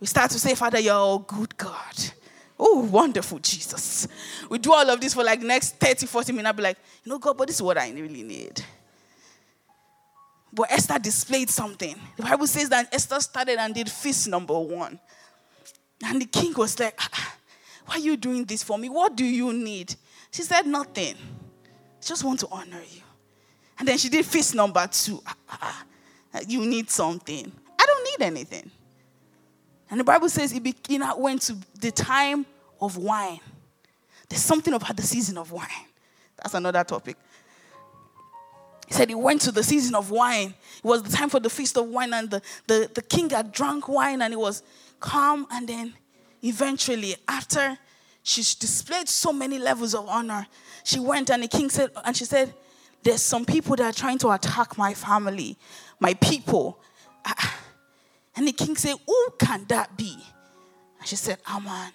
We 0.00 0.06
start 0.06 0.30
to 0.30 0.38
say, 0.38 0.54
Father, 0.54 0.80
you're 0.80 1.16
a 1.16 1.18
good 1.18 1.56
God. 1.56 1.94
Oh, 2.58 2.80
wonderful 2.80 3.38
Jesus. 3.38 4.08
We 4.48 4.58
do 4.58 4.72
all 4.72 4.88
of 4.88 5.00
this 5.00 5.14
for 5.14 5.22
like 5.22 5.40
next 5.40 5.76
30, 5.76 6.06
40 6.06 6.32
minutes. 6.32 6.46
I'll 6.46 6.52
be 6.54 6.62
like, 6.62 6.78
you 7.04 7.10
know, 7.10 7.18
God, 7.18 7.36
but 7.36 7.46
this 7.46 7.56
is 7.56 7.62
what 7.62 7.78
I 7.78 7.90
really 7.90 8.22
need. 8.22 8.62
But 10.52 10.70
Esther 10.72 10.98
displayed 10.98 11.48
something. 11.48 11.94
The 12.16 12.22
Bible 12.22 12.46
says 12.46 12.68
that 12.70 12.92
Esther 12.92 13.20
started 13.20 13.58
and 13.58 13.74
did 13.74 13.90
feast 13.90 14.28
number 14.28 14.58
one. 14.58 14.98
And 16.04 16.20
the 16.20 16.26
king 16.26 16.52
was 16.54 16.78
like, 16.78 16.94
ah, 16.98 17.08
ah, 17.12 17.36
Why 17.86 17.96
are 17.96 18.00
you 18.00 18.16
doing 18.16 18.44
this 18.44 18.62
for 18.62 18.78
me? 18.78 18.88
What 18.88 19.16
do 19.16 19.24
you 19.24 19.52
need? 19.52 19.94
She 20.30 20.42
said, 20.42 20.66
Nothing. 20.66 21.14
I 21.14 22.02
just 22.02 22.24
want 22.24 22.40
to 22.40 22.48
honor 22.50 22.80
you. 22.90 23.02
And 23.78 23.86
then 23.86 23.98
she 23.98 24.08
did 24.08 24.24
feast 24.24 24.54
number 24.54 24.86
two. 24.90 25.22
Ah, 25.48 25.84
you 26.46 26.64
need 26.64 26.90
something. 26.90 27.50
I 27.78 27.86
don't 27.86 28.04
need 28.04 28.26
anything. 28.26 28.70
And 29.90 29.98
the 29.98 30.04
Bible 30.04 30.28
says 30.28 30.52
he, 30.52 30.74
went 31.16 31.42
to 31.42 31.56
the 31.80 31.90
time 31.90 32.46
of 32.80 32.96
wine. 32.96 33.40
There's 34.28 34.42
something 34.42 34.72
about 34.72 34.96
the 34.96 35.02
season 35.02 35.36
of 35.36 35.50
wine. 35.50 35.66
That's 36.36 36.54
another 36.54 36.84
topic. 36.84 37.16
He 38.86 38.94
said 38.94 39.08
he 39.08 39.14
went 39.14 39.40
to 39.42 39.52
the 39.52 39.62
season 39.62 39.94
of 39.94 40.10
wine. 40.10 40.54
It 40.78 40.84
was 40.84 41.02
the 41.02 41.10
time 41.10 41.28
for 41.28 41.40
the 41.40 41.50
feast 41.50 41.76
of 41.76 41.86
wine, 41.88 42.14
and 42.14 42.30
the, 42.30 42.42
the, 42.66 42.90
the 42.94 43.02
king 43.02 43.30
had 43.30 43.52
drunk 43.52 43.88
wine 43.88 44.22
and 44.22 44.32
he 44.32 44.36
was 44.36 44.62
calm. 45.00 45.46
And 45.50 45.68
then 45.68 45.94
eventually, 46.42 47.16
after 47.28 47.76
she 48.22 48.42
displayed 48.42 49.08
so 49.08 49.32
many 49.32 49.58
levels 49.58 49.94
of 49.94 50.08
honor, 50.08 50.46
she 50.84 51.00
went 51.00 51.30
and 51.30 51.42
the 51.42 51.48
king 51.48 51.68
said, 51.68 51.90
and 52.04 52.16
she 52.16 52.24
said, 52.24 52.54
There's 53.02 53.22
some 53.22 53.44
people 53.44 53.76
that 53.76 53.84
are 53.84 53.98
trying 53.98 54.18
to 54.18 54.30
attack 54.30 54.78
my 54.78 54.94
family, 54.94 55.58
my 55.98 56.14
people. 56.14 56.80
I, 57.24 57.50
and 58.36 58.46
the 58.46 58.52
king 58.52 58.76
said, 58.76 58.96
Who 59.06 59.28
can 59.38 59.64
that 59.68 59.96
be? 59.96 60.16
And 60.98 61.08
she 61.08 61.16
said, 61.16 61.38
Aman. 61.46 61.92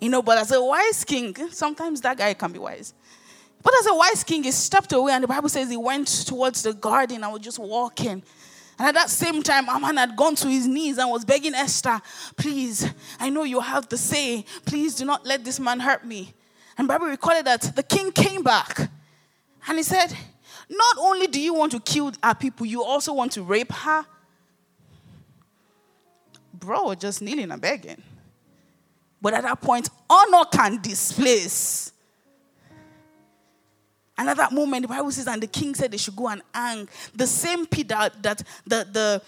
You 0.00 0.08
know, 0.08 0.22
but 0.22 0.38
as 0.38 0.50
a 0.50 0.62
wise 0.62 1.04
king, 1.04 1.34
sometimes 1.50 2.00
that 2.00 2.18
guy 2.18 2.34
can 2.34 2.52
be 2.52 2.58
wise. 2.58 2.94
But 3.62 3.74
as 3.78 3.86
a 3.86 3.94
wise 3.94 4.24
king, 4.24 4.42
he 4.42 4.50
stepped 4.50 4.92
away, 4.92 5.12
and 5.12 5.22
the 5.22 5.28
Bible 5.28 5.48
says 5.48 5.70
he 5.70 5.76
went 5.76 6.08
towards 6.08 6.62
the 6.62 6.72
garden 6.72 7.22
and 7.22 7.32
was 7.32 7.42
just 7.42 7.58
walking. 7.58 8.22
And 8.78 8.88
at 8.88 8.94
that 8.94 9.10
same 9.10 9.42
time, 9.42 9.68
Aman 9.68 9.96
had 9.96 10.16
gone 10.16 10.34
to 10.36 10.48
his 10.48 10.66
knees 10.66 10.98
and 10.98 11.08
was 11.10 11.24
begging 11.24 11.54
Esther, 11.54 12.00
Please, 12.36 12.90
I 13.20 13.28
know 13.28 13.44
you 13.44 13.60
have 13.60 13.88
the 13.88 13.96
say. 13.96 14.44
Please 14.64 14.96
do 14.96 15.04
not 15.04 15.24
let 15.24 15.44
this 15.44 15.60
man 15.60 15.78
hurt 15.78 16.04
me. 16.04 16.34
And 16.76 16.88
Bible 16.88 17.06
recorded 17.06 17.44
that 17.44 17.76
the 17.76 17.82
king 17.82 18.10
came 18.10 18.42
back 18.42 18.90
and 19.68 19.76
he 19.76 19.84
said, 19.84 20.12
Not 20.68 20.96
only 20.98 21.28
do 21.28 21.40
you 21.40 21.54
want 21.54 21.70
to 21.72 21.80
kill 21.80 22.12
our 22.22 22.34
people, 22.34 22.66
you 22.66 22.82
also 22.82 23.12
want 23.12 23.32
to 23.32 23.42
rape 23.44 23.70
her. 23.70 24.04
Bro, 26.62 26.94
just 26.94 27.20
kneeling 27.20 27.50
and 27.50 27.60
begging. 27.60 28.00
But 29.20 29.34
at 29.34 29.42
that 29.42 29.60
point, 29.60 29.88
honor 30.08 30.44
can 30.50 30.80
displace. 30.80 31.92
And 34.16 34.28
at 34.28 34.36
that 34.36 34.52
moment, 34.52 34.82
the 34.82 34.88
Bible 34.88 35.10
says, 35.10 35.26
and 35.26 35.42
the 35.42 35.48
king 35.48 35.74
said 35.74 35.90
they 35.90 35.96
should 35.96 36.14
go 36.14 36.28
and 36.28 36.42
hang 36.54 36.88
the 37.14 37.26
same 37.26 37.66
pit 37.66 37.88
that, 37.88 38.22
the, 38.22 38.86
the 38.90 39.22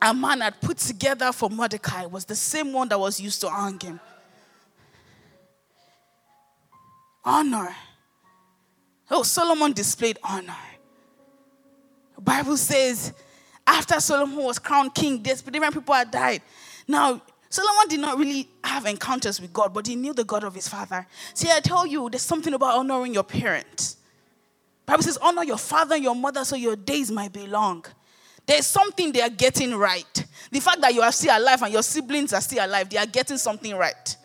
a 0.00 0.14
man 0.14 0.40
had 0.40 0.60
put 0.60 0.78
together 0.78 1.32
for 1.32 1.50
Mordecai 1.50 2.06
was 2.06 2.24
the 2.24 2.34
same 2.34 2.72
one 2.72 2.88
that 2.88 2.98
was 2.98 3.20
used 3.20 3.40
to 3.42 3.50
hang 3.50 3.78
him. 3.78 4.00
Honor. 7.24 7.74
Oh, 9.10 9.22
Solomon 9.22 9.72
displayed 9.72 10.18
honor. 10.22 10.56
The 12.16 12.20
Bible 12.20 12.56
says, 12.56 13.12
after 13.66 13.98
Solomon 14.00 14.36
was 14.36 14.58
crowned 14.58 14.94
king, 14.94 15.22
different 15.22 15.74
people 15.74 15.94
had 15.94 16.10
died. 16.10 16.42
Now, 16.86 17.20
Solomon 17.48 17.88
did 17.88 18.00
not 18.00 18.18
really 18.18 18.48
have 18.64 18.84
encounters 18.84 19.40
with 19.40 19.52
God, 19.52 19.72
but 19.72 19.86
he 19.86 19.94
knew 19.94 20.12
the 20.12 20.24
God 20.24 20.42
of 20.42 20.54
his 20.54 20.66
father. 20.66 21.06
See, 21.34 21.48
I 21.50 21.60
tell 21.60 21.86
you, 21.86 22.10
there's 22.10 22.22
something 22.22 22.52
about 22.52 22.78
honoring 22.78 23.14
your 23.14 23.22
parents. 23.22 23.96
Bible 24.84 25.04
says, 25.04 25.16
honor 25.18 25.44
your 25.44 25.56
father 25.56 25.94
and 25.94 26.04
your 26.04 26.16
mother 26.16 26.44
so 26.44 26.56
your 26.56 26.76
days 26.76 27.12
might 27.12 27.32
be 27.32 27.46
long. 27.46 27.84
There's 28.44 28.66
something 28.66 29.12
they 29.12 29.22
are 29.22 29.30
getting 29.30 29.74
right. 29.74 30.26
The 30.50 30.60
fact 30.60 30.80
that 30.80 30.92
you 30.92 31.00
are 31.00 31.12
still 31.12 31.38
alive 31.38 31.62
and 31.62 31.72
your 31.72 31.82
siblings 31.84 32.32
are 32.32 32.40
still 32.40 32.66
alive, 32.66 32.90
they 32.90 32.98
are 32.98 33.06
getting 33.06 33.38
something 33.38 33.74
right. 33.76 34.16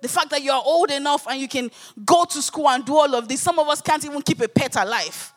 The 0.00 0.08
fact 0.08 0.30
that 0.30 0.42
you 0.42 0.52
are 0.52 0.62
old 0.64 0.90
enough 0.90 1.26
and 1.28 1.38
you 1.38 1.48
can 1.48 1.70
go 2.04 2.24
to 2.24 2.40
school 2.40 2.68
and 2.70 2.82
do 2.82 2.96
all 2.96 3.14
of 3.14 3.28
this. 3.28 3.42
Some 3.42 3.58
of 3.58 3.68
us 3.68 3.82
can't 3.82 4.02
even 4.06 4.22
keep 4.22 4.40
a 4.40 4.48
pet 4.48 4.74
alive. 4.76 5.33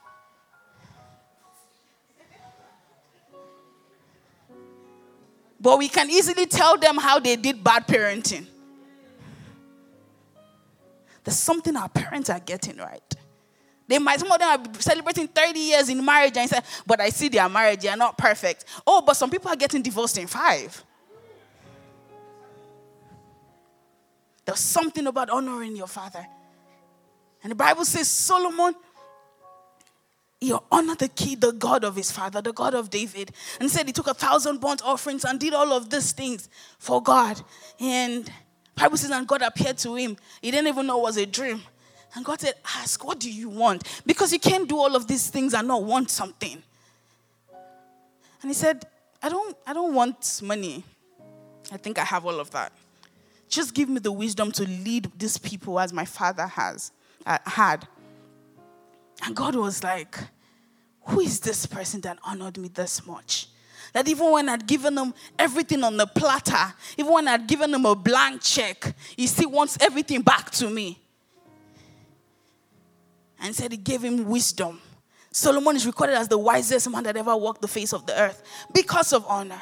But 5.59 5.77
we 5.79 5.87
can 5.87 6.09
easily 6.09 6.45
tell 6.45 6.77
them 6.77 6.97
how 6.97 7.19
they 7.19 7.35
did 7.35 7.63
bad 7.63 7.87
parenting. 7.87 8.45
There's 11.23 11.37
something 11.37 11.75
our 11.75 11.89
parents 11.89 12.29
are 12.29 12.39
getting 12.39 12.77
right. 12.77 13.01
They 13.87 13.99
might, 13.99 14.19
some 14.19 14.31
of 14.31 14.39
them 14.39 14.49
are 14.49 14.81
celebrating 14.81 15.27
30 15.27 15.59
years 15.59 15.89
in 15.89 16.03
marriage 16.03 16.35
and 16.37 16.49
say, 16.49 16.59
but 16.85 16.99
I 16.99 17.09
see 17.09 17.29
their 17.29 17.47
marriage, 17.47 17.81
they 17.81 17.87
are 17.87 17.97
not 17.97 18.17
perfect. 18.17 18.65
Oh, 18.85 19.01
but 19.01 19.15
some 19.15 19.29
people 19.29 19.49
are 19.49 19.55
getting 19.55 19.81
divorced 19.81 20.17
in 20.17 20.27
five. 20.27 20.83
There's 24.45 24.59
something 24.59 25.07
about 25.07 25.29
honoring 25.29 25.75
your 25.75 25.87
father. 25.87 26.25
And 27.43 27.51
the 27.51 27.55
Bible 27.55 27.85
says 27.85 28.09
Solomon, 28.09 28.75
he 30.39 30.53
honored 30.71 30.99
the 30.99 31.07
key, 31.07 31.35
the 31.35 31.51
God 31.51 31.83
of 31.83 31.95
his 31.95 32.11
father, 32.11 32.41
the 32.41 32.53
God 32.53 32.75
of 32.75 32.89
David, 32.89 33.31
and 33.59 33.71
said 33.71 33.87
he 33.87 33.93
took 33.93 34.07
a 34.07 34.13
thousand 34.13 34.59
burnt 34.61 34.83
offerings 34.83 35.25
and 35.25 35.39
did 35.39 35.53
all 35.53 35.73
of 35.73 35.89
these 35.89 36.11
things 36.11 36.47
for 36.77 37.01
God. 37.01 37.41
And 37.79 38.31
Bible 38.75 38.97
says, 38.97 39.09
and 39.09 39.27
God 39.27 39.41
appeared 39.41 39.79
to 39.79 39.95
him. 39.95 40.15
He 40.41 40.51
didn't 40.51 40.67
even 40.67 40.85
know 40.85 40.99
it 40.99 41.03
was 41.03 41.17
a 41.17 41.25
dream. 41.25 41.61
And 42.13 42.23
God 42.23 42.39
said, 42.39 42.53
Ask, 42.77 43.03
what 43.03 43.19
do 43.19 43.31
you 43.31 43.49
want? 43.49 43.83
Because 44.05 44.31
you 44.31 44.39
can't 44.39 44.69
do 44.69 44.77
all 44.77 44.95
of 44.95 45.07
these 45.07 45.29
things 45.29 45.53
and 45.53 45.67
not 45.67 45.83
want 45.83 46.09
something. 46.11 46.61
And 48.41 48.51
he 48.51 48.53
said, 48.53 48.85
I 49.21 49.29
don't, 49.29 49.57
I 49.65 49.73
don't 49.73 49.93
want 49.93 50.41
money. 50.43 50.83
I 51.71 51.77
think 51.77 51.97
I 51.97 52.03
have 52.03 52.25
all 52.25 52.39
of 52.39 52.51
that. 52.51 52.71
Just 53.49 53.73
give 53.73 53.89
me 53.89 53.99
the 53.99 54.11
wisdom 54.11 54.51
to 54.53 54.63
lead 54.63 55.11
these 55.17 55.37
people 55.37 55.79
as 55.79 55.91
my 55.91 56.05
father 56.05 56.47
has 56.47 56.91
uh, 57.25 57.39
had. 57.45 57.87
And 59.23 59.35
God 59.35 59.55
was 59.55 59.83
like, 59.83 60.17
Who 61.07 61.21
is 61.21 61.39
this 61.39 61.65
person 61.65 62.01
that 62.01 62.17
honored 62.23 62.57
me 62.57 62.69
this 62.69 63.05
much? 63.05 63.47
That 63.93 64.07
even 64.07 64.31
when 64.31 64.49
I'd 64.49 64.67
given 64.67 64.97
him 64.97 65.13
everything 65.39 65.83
on 65.83 65.97
the 65.97 66.05
platter, 66.05 66.73
even 66.97 67.13
when 67.13 67.27
I'd 67.27 67.47
given 67.47 67.73
him 67.73 67.85
a 67.85 67.95
blank 67.95 68.41
check, 68.41 68.93
he 69.15 69.27
still 69.27 69.49
wants 69.49 69.77
everything 69.79 70.21
back 70.21 70.51
to 70.51 70.69
me 70.69 70.99
and 73.39 73.55
said 73.55 73.71
he 73.71 73.77
gave 73.77 74.03
him 74.03 74.25
wisdom. 74.25 74.81
Solomon 75.31 75.75
is 75.75 75.85
recorded 75.85 76.15
as 76.15 76.27
the 76.27 76.37
wisest 76.37 76.89
man 76.89 77.03
that 77.03 77.15
ever 77.15 77.35
walked 77.35 77.61
the 77.61 77.67
face 77.67 77.93
of 77.93 78.05
the 78.05 78.19
earth 78.19 78.41
because 78.73 79.13
of 79.13 79.25
honor. 79.27 79.61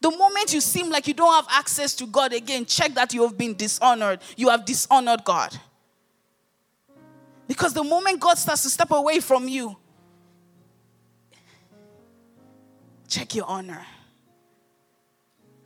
The 0.00 0.10
moment 0.10 0.52
you 0.52 0.60
seem 0.60 0.90
like 0.90 1.06
you 1.06 1.14
don't 1.14 1.32
have 1.32 1.46
access 1.48 1.94
to 1.94 2.06
God 2.06 2.32
again, 2.32 2.66
check 2.66 2.92
that 2.94 3.14
you 3.14 3.22
have 3.22 3.38
been 3.38 3.54
dishonored. 3.54 4.20
You 4.36 4.50
have 4.50 4.64
dishonored 4.64 5.24
God. 5.24 5.58
Because 7.46 7.74
the 7.74 7.84
moment 7.84 8.20
God 8.20 8.38
starts 8.38 8.62
to 8.62 8.70
step 8.70 8.90
away 8.90 9.20
from 9.20 9.48
you, 9.48 9.76
check 13.08 13.34
your 13.34 13.46
honor. 13.46 13.84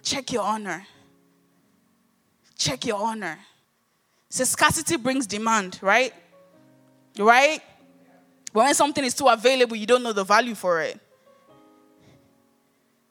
Check 0.03 0.33
your 0.33 0.43
honor. 0.43 0.87
Check 2.57 2.87
your 2.87 2.99
honor. 2.99 3.39
So 4.31 4.45
scarcity 4.45 4.97
brings 4.97 5.27
demand, 5.27 5.79
right? 5.81 6.13
Right? 7.19 7.61
But 8.53 8.65
When 8.65 8.75
something 8.75 9.05
is 9.05 9.15
too 9.15 9.29
available, 9.29 9.77
you 9.77 9.87
don't 9.87 10.03
know 10.03 10.13
the 10.13 10.25
value 10.25 10.55
for 10.55 10.83
it. 10.83 10.99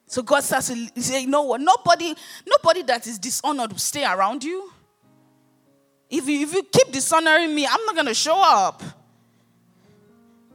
So 0.08 0.22
God 0.22 0.44
starts 0.44 0.70
to 0.70 1.02
say, 1.02 1.22
you 1.22 1.28
know 1.28 1.44
what? 1.44 1.62
Nobody, 1.62 2.16
nobody 2.46 2.82
that 2.84 3.06
is 3.08 3.20
dishonored 3.20 3.72
will 3.72 3.80
stay 3.80 4.06
around 4.06 4.44
you. 4.44 4.72
If 6.10 6.28
you, 6.28 6.42
if 6.42 6.54
you 6.54 6.64
keep 6.64 6.92
dishonoring 6.92 7.54
me, 7.54 7.66
I'm 7.66 7.86
not 7.86 7.96
going 7.96 8.08
to 8.08 8.14
show 8.14 8.42
up. 8.42 8.82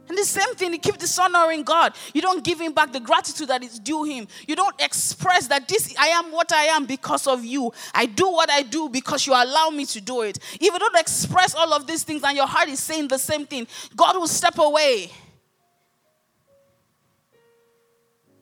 And 0.09 0.17
the 0.17 0.25
same 0.25 0.53
thing, 0.55 0.73
you 0.73 0.79
keep 0.79 0.97
dishonoring 0.97 1.63
God. 1.63 1.95
You 2.13 2.21
don't 2.21 2.43
give 2.43 2.59
Him 2.59 2.73
back 2.73 2.91
the 2.91 2.99
gratitude 2.99 3.47
that 3.47 3.63
is 3.63 3.79
due 3.79 4.03
Him. 4.03 4.27
You 4.47 4.55
don't 4.55 4.79
express 4.81 5.47
that 5.47 5.67
this 5.67 5.95
I 5.97 6.07
am 6.07 6.31
what 6.31 6.51
I 6.51 6.65
am 6.65 6.85
because 6.85 7.25
of 7.25 7.45
you. 7.45 7.71
I 7.93 8.05
do 8.05 8.29
what 8.29 8.49
I 8.51 8.63
do 8.63 8.89
because 8.89 9.25
you 9.25 9.33
allow 9.33 9.69
me 9.69 9.85
to 9.85 10.01
do 10.01 10.21
it. 10.23 10.39
If 10.55 10.61
you 10.61 10.77
don't 10.77 10.99
express 10.99 11.55
all 11.55 11.73
of 11.73 11.87
these 11.87 12.03
things 12.03 12.21
and 12.23 12.35
your 12.35 12.47
heart 12.47 12.67
is 12.67 12.79
saying 12.81 13.07
the 13.07 13.17
same 13.17 13.45
thing, 13.45 13.65
God 13.95 14.15
will 14.17 14.27
step 14.27 14.57
away. 14.59 15.09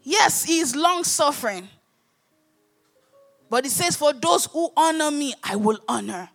Yes, 0.01 0.43
He 0.43 0.59
is 0.59 0.75
long 0.75 1.03
suffering. 1.03 1.69
But 3.49 3.65
He 3.65 3.69
says, 3.69 3.95
For 3.95 4.13
those 4.13 4.47
who 4.47 4.71
honor 4.75 5.11
me, 5.11 5.35
I 5.43 5.57
will 5.57 5.79
honor. 5.87 6.29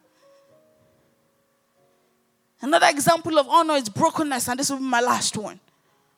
Another 2.66 2.88
example 2.88 3.38
of 3.38 3.48
honor 3.48 3.74
is 3.74 3.88
brokenness, 3.88 4.48
and 4.48 4.58
this 4.58 4.70
will 4.70 4.78
be 4.78 4.82
my 4.82 5.00
last 5.00 5.36
one. 5.36 5.60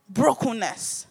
Brokenness. 0.08 1.06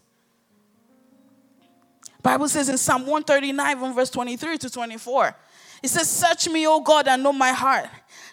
Bible 2.24 2.50
says 2.50 2.70
in 2.70 2.78
Psalm 2.80 3.02
139, 3.02 3.78
from 3.78 3.94
verse 3.94 4.10
23 4.10 4.58
to 4.58 4.70
24, 4.72 5.36
it 5.84 5.90
says, 5.90 6.10
Search 6.10 6.50
me, 6.50 6.66
O 6.66 6.80
God, 6.80 7.08
and 7.08 7.22
know 7.22 7.32
my 7.32 7.52
heart. 7.52 7.88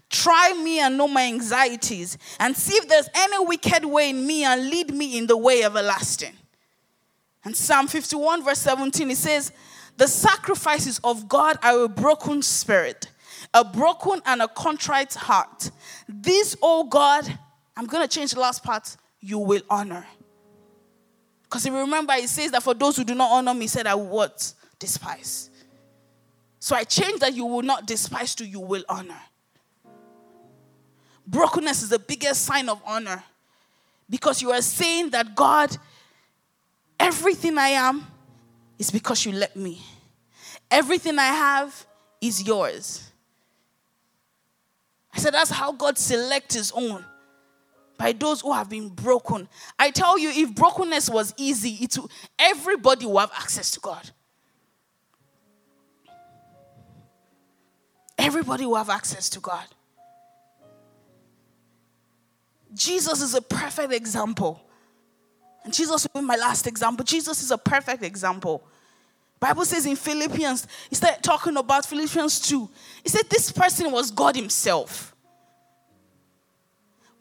Try 0.09 0.55
me 0.55 0.81
and 0.81 0.97
know 0.97 1.07
my 1.07 1.25
anxieties, 1.25 2.17
and 2.40 2.57
see 2.57 2.77
if 2.77 2.88
there's 2.88 3.11
any 3.14 3.45
wicked 3.45 3.85
way 3.85 4.09
in 4.09 4.27
me, 4.27 4.45
and 4.45 4.71
lead 4.71 4.95
me 4.95 5.19
in 5.19 5.27
the 5.27 5.37
way 5.37 5.62
everlasting. 5.62 6.33
And 7.45 7.55
Psalm 7.55 7.87
51, 7.87 8.43
verse 8.43 8.61
17, 8.61 9.11
it 9.11 9.19
says, 9.19 9.53
The 9.99 10.09
sacrifices 10.09 11.03
of 11.05 11.29
God 11.29 11.59
are 11.62 11.83
a 11.83 11.88
broken 11.88 12.40
spirit 12.40 13.09
a 13.55 13.64
broken 13.64 14.21
and 14.27 14.43
a 14.43 14.49
contrite 14.49 15.14
heart. 15.14 15.71
This, 16.09 16.57
oh 16.61 16.85
God, 16.85 17.25
I'm 17.77 17.87
going 17.87 18.07
to 18.07 18.12
change 18.12 18.33
the 18.33 18.40
last 18.40 18.64
part, 18.64 18.97
you 19.21 19.38
will 19.38 19.62
honor. 19.71 20.05
Because 21.45 21.64
if 21.64 21.73
you 21.73 21.79
remember, 21.79 22.12
it 22.14 22.29
says 22.29 22.51
that 22.51 22.64
for 22.64 22.75
those 22.75 22.97
who 22.97 23.05
do 23.05 23.14
not 23.14 23.31
honor 23.31 23.55
me, 23.55 23.69
said 23.69 23.87
I 23.87 23.95
will 23.95 24.09
what? 24.09 24.53
Despise. 24.79 25.51
So 26.59 26.75
I 26.75 26.83
change 26.83 27.21
that 27.21 27.33
you 27.35 27.47
will 27.47 27.62
not 27.62 27.87
despise 27.87 28.35
to 28.37 28.45
you 28.45 28.59
will 28.59 28.85
honor. 28.88 29.21
Brokenness 31.27 31.83
is 31.83 31.88
the 31.90 31.99
biggest 31.99 32.43
sign 32.43 32.69
of 32.69 32.83
honor 32.85 33.23
because 34.11 34.43
you 34.43 34.51
are 34.51 34.61
saying 34.61 35.11
that 35.11 35.35
God, 35.35 35.77
everything 36.99 37.57
I 37.57 37.69
am 37.69 38.07
is 38.79 38.90
because 38.90 39.25
you 39.25 39.33
let 39.33 39.55
me. 39.55 39.81
Everything 40.71 41.19
I 41.19 41.27
have 41.27 41.87
is 42.21 42.43
yours. 42.43 43.11
I 45.14 45.18
said, 45.18 45.35
that's 45.35 45.50
how 45.50 45.72
God 45.72 45.96
selects 45.96 46.55
his 46.55 46.72
own. 46.72 47.05
By 47.96 48.12
those 48.12 48.40
who 48.40 48.53
have 48.53 48.68
been 48.68 48.88
broken. 48.88 49.48
I 49.79 49.90
tell 49.90 50.18
you, 50.18 50.31
if 50.31 50.55
brokenness 50.55 51.09
was 51.09 51.33
easy, 51.37 51.79
it 51.81 51.96
everybody 52.38 53.07
will 53.07 53.18
have 53.18 53.31
access 53.33 53.70
to 53.72 53.81
God. 53.81 54.11
Everybody 58.18 58.66
will 58.66 58.74
have 58.77 58.90
access 58.90 59.29
to 59.31 59.40
God. 59.40 59.64
Jesus 62.74 63.22
is 63.22 63.35
a 63.35 63.40
perfect 63.40 63.92
example. 63.92 64.61
And 65.62 65.72
Jesus 65.72 66.07
will 66.12 66.20
be 66.20 66.27
my 66.27 66.37
last 66.37 66.66
example. 66.66 67.05
Jesus 67.05 67.42
is 67.42 67.53
a 67.53 67.59
perfect 67.59 68.03
example. 68.03 68.64
Bible 69.40 69.64
says 69.64 69.85
in 69.87 69.97
Philippians, 69.97 70.66
he 70.88 70.94
started 70.94 71.23
talking 71.23 71.57
about 71.57 71.85
Philippians 71.85 72.40
2. 72.40 72.70
He 73.03 73.09
said 73.09 73.29
this 73.29 73.53
person 73.53 73.90
was 73.90 74.11
God 74.11 74.37
himself. 74.37 75.14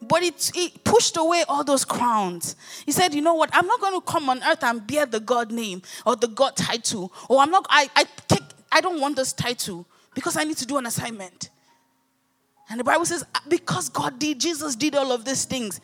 But 0.00 0.22
it, 0.22 0.50
it 0.54 0.84
pushed 0.84 1.16
away 1.16 1.44
all 1.48 1.64
those 1.64 1.84
crowns. 1.84 2.56
He 2.84 2.92
said, 2.92 3.14
you 3.14 3.22
know 3.22 3.34
what? 3.34 3.50
I'm 3.52 3.66
not 3.66 3.80
going 3.80 3.94
to 3.94 4.00
come 4.00 4.28
on 4.28 4.42
earth 4.42 4.62
and 4.62 4.86
bear 4.86 5.06
the 5.06 5.20
God 5.20 5.50
name 5.50 5.82
or 6.04 6.16
the 6.16 6.28
God 6.28 6.56
title. 6.56 7.12
Or 7.28 7.40
I'm 7.40 7.50
not, 7.50 7.66
I, 7.70 7.88
I 7.96 8.04
take, 8.28 8.42
I 8.70 8.80
don't 8.80 9.00
want 9.00 9.16
this 9.16 9.32
title 9.32 9.86
because 10.14 10.36
I 10.36 10.44
need 10.44 10.56
to 10.58 10.66
do 10.66 10.76
an 10.76 10.86
assignment. 10.86 11.50
And 12.68 12.80
the 12.80 12.84
Bible 12.84 13.06
says, 13.06 13.24
because 13.48 13.88
God 13.88 14.18
did, 14.18 14.40
Jesus 14.40 14.76
did 14.76 14.94
all 14.94 15.12
of 15.12 15.24
these 15.24 15.44
things. 15.44 15.80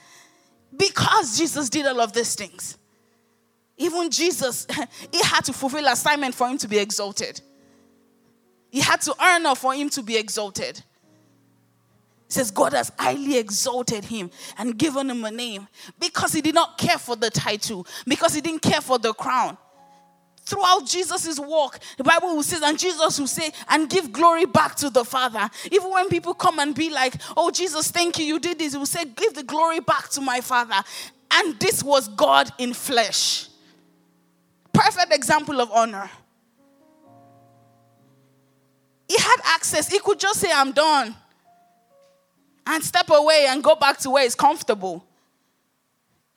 Because 0.76 1.38
Jesus 1.38 1.68
did 1.68 1.86
all 1.86 2.00
of 2.00 2.12
these 2.12 2.34
things. 2.34 2.78
Even 3.80 4.10
Jesus, 4.10 4.66
he 5.12 5.22
had 5.22 5.40
to 5.46 5.54
fulfill 5.54 5.86
assignment 5.86 6.34
for 6.34 6.46
him 6.46 6.58
to 6.58 6.68
be 6.68 6.78
exalted. 6.78 7.40
He 8.70 8.80
had 8.80 9.00
to 9.00 9.14
earn 9.20 9.40
enough 9.40 9.58
for 9.58 9.74
him 9.74 9.88
to 9.90 10.02
be 10.02 10.16
exalted. 10.16 10.82
It 12.26 12.34
says 12.34 12.50
God 12.50 12.74
has 12.74 12.92
highly 12.98 13.38
exalted 13.38 14.04
him 14.04 14.30
and 14.58 14.78
given 14.78 15.10
him 15.10 15.24
a 15.24 15.30
name 15.30 15.66
because 15.98 16.32
he 16.34 16.42
did 16.42 16.54
not 16.54 16.76
care 16.76 16.98
for 16.98 17.16
the 17.16 17.30
title, 17.30 17.86
because 18.06 18.34
he 18.34 18.42
didn't 18.42 18.60
care 18.60 18.82
for 18.82 18.98
the 18.98 19.14
crown. 19.14 19.56
Throughout 20.42 20.86
Jesus' 20.86 21.40
walk, 21.40 21.78
the 21.96 22.04
Bible 22.04 22.36
will 22.36 22.42
say, 22.42 22.58
and 22.62 22.78
Jesus 22.78 23.18
will 23.18 23.26
say, 23.26 23.50
and 23.68 23.88
give 23.88 24.12
glory 24.12 24.44
back 24.44 24.74
to 24.76 24.90
the 24.90 25.04
Father. 25.04 25.48
Even 25.70 25.90
when 25.90 26.08
people 26.08 26.34
come 26.34 26.58
and 26.58 26.74
be 26.74 26.90
like, 26.90 27.14
Oh, 27.36 27.50
Jesus, 27.50 27.90
thank 27.90 28.18
you, 28.18 28.26
you 28.26 28.38
did 28.38 28.58
this, 28.58 28.72
he 28.74 28.78
will 28.78 28.86
say, 28.86 29.04
Give 29.06 29.32
the 29.32 29.42
glory 29.42 29.80
back 29.80 30.10
to 30.10 30.20
my 30.20 30.40
Father. 30.42 30.82
And 31.32 31.58
this 31.58 31.82
was 31.82 32.08
God 32.08 32.50
in 32.58 32.74
flesh. 32.74 33.49
Perfect 34.72 35.12
example 35.12 35.60
of 35.60 35.70
honor. 35.70 36.10
He 39.08 39.16
had 39.16 39.36
access, 39.44 39.88
he 39.88 39.98
could 39.98 40.20
just 40.20 40.40
say, 40.40 40.50
I'm 40.54 40.72
done, 40.72 41.16
and 42.66 42.84
step 42.84 43.10
away 43.10 43.46
and 43.48 43.62
go 43.62 43.74
back 43.74 43.98
to 43.98 44.10
where 44.10 44.22
he's 44.22 44.36
comfortable. 44.36 45.04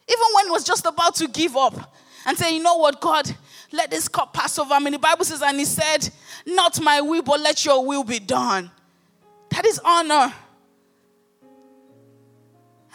Even 0.07 0.25
when 0.35 0.45
he 0.45 0.51
was 0.51 0.63
just 0.63 0.85
about 0.85 1.15
to 1.15 1.27
give 1.27 1.55
up 1.55 1.93
and 2.25 2.37
say, 2.37 2.55
You 2.55 2.63
know 2.63 2.77
what, 2.77 2.99
God, 2.99 3.29
let 3.71 3.91
this 3.91 4.07
cup 4.07 4.33
pass 4.33 4.57
over 4.57 4.79
me. 4.79 4.91
The 4.91 4.99
Bible 4.99 5.25
says, 5.25 5.41
and 5.41 5.57
he 5.59 5.65
said, 5.65 6.09
Not 6.45 6.81
my 6.81 7.01
will, 7.01 7.21
but 7.21 7.39
let 7.39 7.63
your 7.63 7.85
will 7.85 8.03
be 8.03 8.19
done. 8.19 8.71
That 9.49 9.65
is 9.65 9.79
honor. 9.83 10.33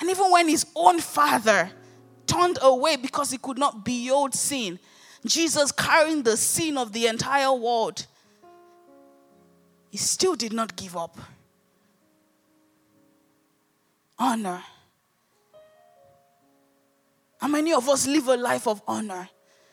And 0.01 0.11
even 0.11 0.31
when 0.31 0.49
his 0.49 0.67
own 0.75 1.01
father 1.01 1.71
turned 2.27 2.59
away 2.63 2.97
because 2.97 3.31
he 3.31 3.39
could 3.39 3.59
not 3.59 3.85
behold 3.85 4.35
sin, 4.35 4.79
Jesus 5.27 5.73
carrying 5.73 6.23
the 6.23 6.37
sin 6.37 6.79
of 6.79 6.93
the 6.93 7.07
entire 7.07 7.53
world, 7.53 8.07
he 9.91 9.99
still 9.99 10.35
did 10.35 10.53
not 10.53 10.77
give 10.77 10.97
up. 10.97 11.19
Honor. 14.19 14.63
How 17.41 17.49
many 17.49 17.73
of 17.73 17.89
us 17.89 18.07
live 18.07 18.29
a 18.29 18.37
life 18.37 18.67
of 18.67 18.83
honor? 18.87 19.29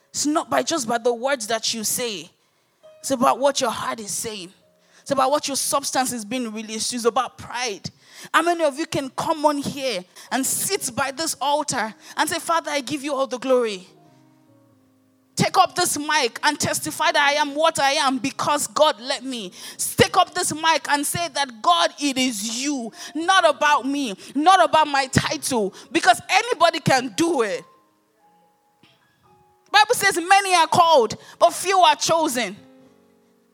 It's 0.10 0.26
not 0.26 0.50
by 0.50 0.64
just 0.64 0.88
by 0.88 0.98
the 0.98 1.14
words 1.14 1.48
that 1.48 1.74
you 1.74 1.84
say. 1.84 2.30
It's 3.00 3.12
about 3.12 3.40
what 3.40 3.60
your 3.60 3.72
heart 3.72 4.00
is 4.00 4.12
saying. 4.12 4.54
It's 5.02 5.12
about 5.12 5.30
what 5.30 5.48
your 5.48 5.58
substance 5.58 6.12
is 6.14 6.26
being 6.26 6.52
released. 6.52 6.94
It's 6.94 7.06
about 7.06 7.38
pride. 7.38 7.90
How 8.34 8.42
many 8.42 8.64
of 8.64 8.80
you 8.80 8.86
can 8.86 9.10
come 9.10 9.46
on 9.46 9.58
here 9.58 10.04
and 10.32 10.46
sit 10.46 10.92
by 10.96 11.12
this 11.12 11.36
altar 11.40 11.94
and 12.18 12.30
say, 12.30 12.40
Father, 12.40 12.72
I 12.72 12.82
give 12.82 13.04
you 13.04 13.14
all 13.14 13.28
the 13.28 13.38
glory? 13.38 13.88
Take 15.46 15.60
up 15.60 15.76
this 15.76 15.96
mic 16.00 16.40
and 16.42 16.60
testify 16.60 17.12
that 17.12 17.22
I 17.22 17.34
am 17.34 17.54
what 17.54 17.78
I 17.78 17.92
am 17.92 18.18
because 18.18 18.66
God 18.66 19.00
let 19.00 19.24
me. 19.24 19.52
Take 19.78 20.18
up 20.18 20.34
this 20.34 20.52
mic 20.52 20.90
and 20.90 21.06
say 21.06 21.28
that 21.36 21.62
God, 21.62 21.94
it 22.02 22.18
is 22.18 22.64
you, 22.64 22.92
not 23.14 23.48
about 23.48 23.86
me, 23.86 24.16
not 24.34 24.68
about 24.68 24.88
my 24.88 25.06
title, 25.06 25.72
because 25.92 26.20
anybody 26.28 26.80
can 26.80 27.14
do 27.16 27.44
it. 27.44 27.64
Bible 29.72 29.94
says 29.94 30.18
many 30.18 30.56
are 30.56 30.66
called, 30.66 31.16
but 31.38 31.54
few 31.54 31.78
are 31.78 31.96
chosen. 31.96 32.56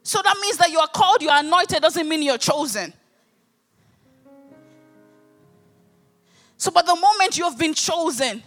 So 0.01 0.21
that 0.23 0.37
means 0.41 0.55
that 0.59 0.71
you 0.71 0.79
are 0.79 0.87
called, 0.87 1.21
you 1.21 1.27
are 1.27 1.41
anointed, 1.41 1.81
doesn't 1.81 2.07
mean 2.07 2.21
you're 2.21 2.37
chosen. 2.37 2.93
So, 6.55 6.71
but 6.71 6.85
the 6.85 6.95
moment 6.95 7.37
you 7.37 7.43
have 7.43 7.57
been 7.57 7.73
chosen, 7.73 8.43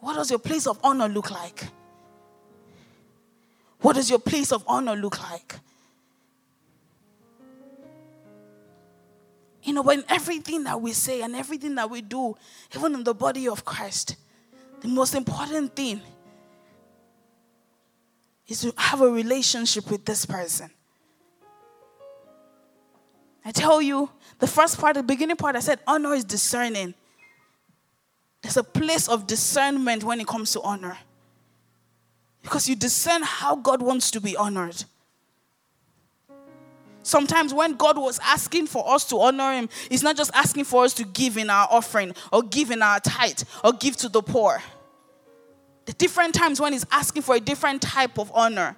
what 0.00 0.14
does 0.14 0.30
your 0.30 0.38
place 0.38 0.66
of 0.66 0.78
honor 0.82 1.08
look 1.08 1.30
like? 1.30 1.64
What 3.80 3.96
does 3.96 4.10
your 4.10 4.18
place 4.18 4.52
of 4.52 4.64
honor 4.66 4.96
look 4.96 5.20
like? 5.30 5.54
You 9.62 9.72
know, 9.72 9.82
when 9.82 10.04
everything 10.08 10.64
that 10.64 10.80
we 10.80 10.92
say 10.92 11.22
and 11.22 11.36
everything 11.36 11.74
that 11.74 11.90
we 11.90 12.00
do, 12.00 12.36
even 12.74 12.94
in 12.94 13.04
the 13.04 13.14
body 13.14 13.48
of 13.48 13.64
Christ, 13.64 14.16
the 14.80 14.88
most 14.88 15.14
important 15.14 15.74
thing 15.74 16.00
is 18.46 18.62
to 18.62 18.72
have 18.76 19.00
a 19.00 19.10
relationship 19.10 19.90
with 19.90 20.04
this 20.04 20.24
person. 20.24 20.70
I 23.44 23.50
tell 23.50 23.80
you, 23.82 24.10
the 24.38 24.46
first 24.46 24.78
part, 24.78 24.94
the 24.94 25.02
beginning 25.02 25.36
part, 25.36 25.56
I 25.56 25.60
said 25.60 25.80
honor 25.86 26.14
is 26.14 26.24
discerning. 26.24 26.94
There's 28.42 28.56
a 28.56 28.64
place 28.64 29.08
of 29.08 29.26
discernment 29.26 30.04
when 30.04 30.20
it 30.20 30.26
comes 30.26 30.52
to 30.52 30.60
honor. 30.62 30.98
Because 32.42 32.68
you 32.68 32.76
discern 32.76 33.22
how 33.22 33.56
God 33.56 33.82
wants 33.82 34.10
to 34.12 34.20
be 34.20 34.36
honored. 34.36 34.84
Sometimes 37.02 37.54
when 37.54 37.74
God 37.74 37.96
was 37.96 38.20
asking 38.22 38.66
for 38.66 38.86
us 38.92 39.04
to 39.08 39.18
honor 39.18 39.52
Him, 39.52 39.68
He's 39.88 40.02
not 40.02 40.16
just 40.16 40.30
asking 40.34 40.64
for 40.64 40.84
us 40.84 40.92
to 40.94 41.04
give 41.04 41.36
in 41.36 41.50
our 41.50 41.66
offering 41.70 42.14
or 42.32 42.42
give 42.42 42.70
in 42.70 42.82
our 42.82 43.00
tithe 43.00 43.42
or 43.64 43.72
give 43.72 43.96
to 43.96 44.08
the 44.08 44.22
poor. 44.22 44.62
The 45.86 45.94
different 45.94 46.34
times 46.34 46.60
when 46.60 46.74
He's 46.74 46.86
asking 46.92 47.22
for 47.22 47.34
a 47.34 47.40
different 47.40 47.82
type 47.82 48.18
of 48.18 48.30
honor. 48.34 48.76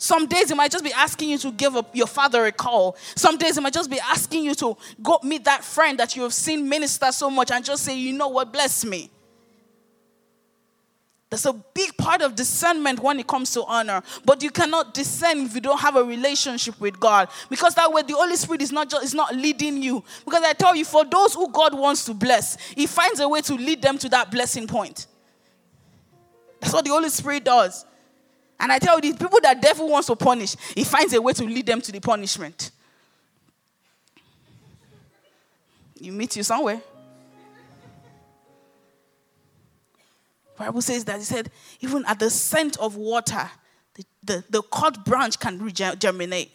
Some 0.00 0.26
days 0.26 0.48
He 0.48 0.54
might 0.54 0.72
just 0.72 0.82
be 0.82 0.94
asking 0.94 1.28
you 1.28 1.36
to 1.36 1.52
give 1.52 1.76
your 1.92 2.06
father 2.06 2.46
a 2.46 2.52
call. 2.52 2.96
Some 3.14 3.36
days 3.36 3.56
He 3.56 3.60
might 3.60 3.74
just 3.74 3.90
be 3.90 4.00
asking 4.00 4.44
you 4.44 4.54
to 4.54 4.74
go 5.02 5.20
meet 5.22 5.44
that 5.44 5.62
friend 5.62 5.98
that 6.00 6.16
you 6.16 6.22
have 6.22 6.32
seen 6.32 6.66
minister 6.66 7.12
so 7.12 7.28
much 7.28 7.50
and 7.50 7.62
just 7.62 7.84
say, 7.84 7.94
you 7.98 8.14
know 8.14 8.28
what, 8.28 8.50
bless 8.50 8.82
me. 8.82 9.10
That's 11.28 11.44
a 11.44 11.52
big 11.52 11.98
part 11.98 12.22
of 12.22 12.34
discernment 12.34 13.00
when 13.00 13.20
it 13.20 13.26
comes 13.26 13.52
to 13.52 13.62
honor, 13.64 14.02
but 14.24 14.42
you 14.42 14.50
cannot 14.50 14.94
discern 14.94 15.40
if 15.40 15.54
you 15.54 15.60
don't 15.60 15.78
have 15.78 15.96
a 15.96 16.02
relationship 16.02 16.80
with 16.80 16.98
God, 16.98 17.28
because 17.50 17.74
that 17.74 17.92
way 17.92 18.00
the 18.02 18.14
Holy 18.14 18.36
Spirit 18.36 18.62
is 18.62 18.72
not 18.72 18.88
just 18.88 19.04
is 19.04 19.14
not 19.14 19.36
leading 19.36 19.82
you. 19.82 20.02
Because 20.24 20.42
I 20.42 20.54
tell 20.54 20.74
you, 20.74 20.86
for 20.86 21.04
those 21.04 21.34
who 21.34 21.48
God 21.52 21.78
wants 21.78 22.06
to 22.06 22.14
bless, 22.14 22.56
He 22.70 22.86
finds 22.86 23.20
a 23.20 23.28
way 23.28 23.42
to 23.42 23.54
lead 23.54 23.82
them 23.82 23.98
to 23.98 24.08
that 24.08 24.30
blessing 24.30 24.66
point. 24.66 25.06
That's 26.58 26.72
what 26.72 26.86
the 26.86 26.90
Holy 26.90 27.10
Spirit 27.10 27.44
does. 27.44 27.84
And 28.60 28.70
I 28.70 28.78
tell 28.78 28.96
you, 28.96 29.00
these 29.00 29.16
people 29.16 29.40
that 29.42 29.62
devil 29.62 29.88
wants 29.88 30.08
to 30.08 30.16
punish, 30.16 30.54
he 30.74 30.84
finds 30.84 31.14
a 31.14 31.22
way 31.22 31.32
to 31.32 31.44
lead 31.44 31.64
them 31.64 31.80
to 31.80 31.90
the 31.90 32.00
punishment. 32.00 32.70
You 35.98 36.12
meet 36.12 36.36
you 36.36 36.42
somewhere. 36.42 36.82
Bible 40.56 40.82
says 40.82 41.04
that 41.06 41.16
he 41.16 41.24
said, 41.24 41.50
even 41.80 42.04
at 42.06 42.18
the 42.18 42.28
scent 42.28 42.76
of 42.76 42.96
water, 42.96 43.50
the, 43.94 44.04
the, 44.22 44.44
the 44.50 44.62
cut 44.62 45.06
branch 45.06 45.38
can 45.40 45.58
germinate. 45.98 46.52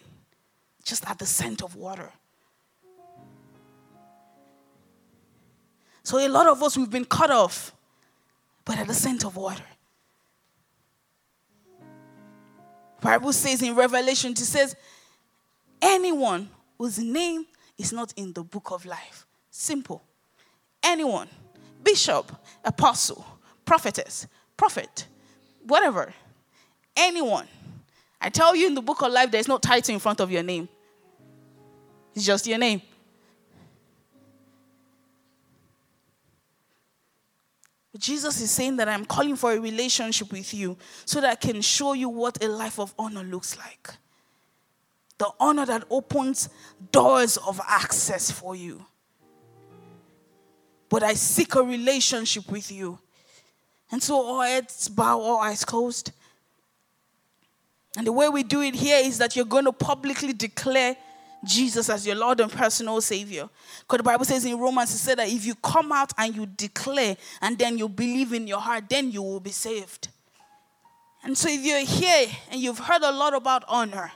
Just 0.84 1.04
at 1.10 1.18
the 1.18 1.26
scent 1.26 1.64
of 1.64 1.74
water. 1.74 2.12
So 6.04 6.24
a 6.24 6.28
lot 6.28 6.46
of 6.46 6.62
us 6.62 6.78
we've 6.78 6.88
been 6.88 7.04
cut 7.04 7.32
off, 7.32 7.72
but 8.64 8.78
at 8.78 8.86
the 8.86 8.94
scent 8.94 9.24
of 9.24 9.36
water. 9.36 9.64
Bible 13.06 13.32
says 13.32 13.62
in 13.62 13.76
Revelation, 13.76 14.32
it 14.32 14.38
says, 14.38 14.74
anyone 15.80 16.50
whose 16.76 16.98
name 16.98 17.46
is 17.78 17.92
not 17.92 18.12
in 18.16 18.32
the 18.32 18.42
book 18.42 18.72
of 18.72 18.84
life. 18.84 19.28
Simple. 19.48 20.02
Anyone, 20.82 21.28
bishop, 21.84 22.32
apostle, 22.64 23.24
prophetess, 23.64 24.26
prophet, 24.56 25.06
whatever. 25.64 26.12
Anyone. 26.96 27.46
I 28.20 28.28
tell 28.28 28.56
you 28.56 28.66
in 28.66 28.74
the 28.74 28.82
book 28.82 29.00
of 29.02 29.12
life, 29.12 29.30
there's 29.30 29.46
no 29.46 29.58
title 29.58 29.94
in 29.94 30.00
front 30.00 30.18
of 30.18 30.32
your 30.32 30.42
name. 30.42 30.68
It's 32.12 32.26
just 32.26 32.44
your 32.48 32.58
name. 32.58 32.82
Jesus 37.98 38.40
is 38.40 38.50
saying 38.50 38.76
that 38.76 38.88
I'm 38.88 39.04
calling 39.04 39.36
for 39.36 39.52
a 39.52 39.60
relationship 39.60 40.32
with 40.32 40.52
you 40.52 40.76
so 41.04 41.20
that 41.20 41.30
I 41.30 41.34
can 41.34 41.60
show 41.60 41.92
you 41.92 42.08
what 42.08 42.42
a 42.42 42.48
life 42.48 42.78
of 42.78 42.94
honor 42.98 43.22
looks 43.22 43.56
like. 43.56 43.90
The 45.18 45.30
honor 45.40 45.64
that 45.66 45.84
opens 45.90 46.48
doors 46.92 47.36
of 47.36 47.60
access 47.66 48.30
for 48.30 48.54
you. 48.54 48.84
But 50.88 51.02
I 51.02 51.14
seek 51.14 51.54
a 51.54 51.62
relationship 51.62 52.50
with 52.50 52.70
you. 52.70 52.98
And 53.90 54.02
so, 54.02 54.16
all 54.16 54.40
heads 54.42 54.88
bow, 54.88 55.20
all 55.20 55.38
eyes 55.38 55.64
closed. 55.64 56.12
And 57.96 58.06
the 58.06 58.12
way 58.12 58.28
we 58.28 58.42
do 58.42 58.60
it 58.62 58.74
here 58.74 58.98
is 58.98 59.18
that 59.18 59.36
you're 59.36 59.44
going 59.44 59.64
to 59.64 59.72
publicly 59.72 60.32
declare 60.32 60.96
Jesus 61.46 61.88
as 61.88 62.06
your 62.06 62.16
Lord 62.16 62.40
and 62.40 62.50
personal 62.50 63.00
Savior. 63.00 63.48
Because 63.80 63.98
the 63.98 64.02
Bible 64.02 64.24
says 64.24 64.44
in 64.44 64.58
Romans, 64.58 64.92
it 64.92 64.98
said 64.98 65.18
that 65.18 65.28
if 65.28 65.46
you 65.46 65.54
come 65.54 65.92
out 65.92 66.12
and 66.18 66.34
you 66.34 66.46
declare 66.46 67.16
and 67.40 67.58
then 67.58 67.78
you 67.78 67.88
believe 67.88 68.32
in 68.32 68.46
your 68.46 68.60
heart, 68.60 68.84
then 68.88 69.10
you 69.10 69.22
will 69.22 69.40
be 69.40 69.50
saved. 69.50 70.08
And 71.22 71.36
so 71.36 71.48
if 71.48 71.64
you're 71.64 71.84
here 71.84 72.28
and 72.50 72.60
you've 72.60 72.78
heard 72.78 73.02
a 73.02 73.10
lot 73.12 73.34
about 73.34 73.64
honor, 73.68 74.12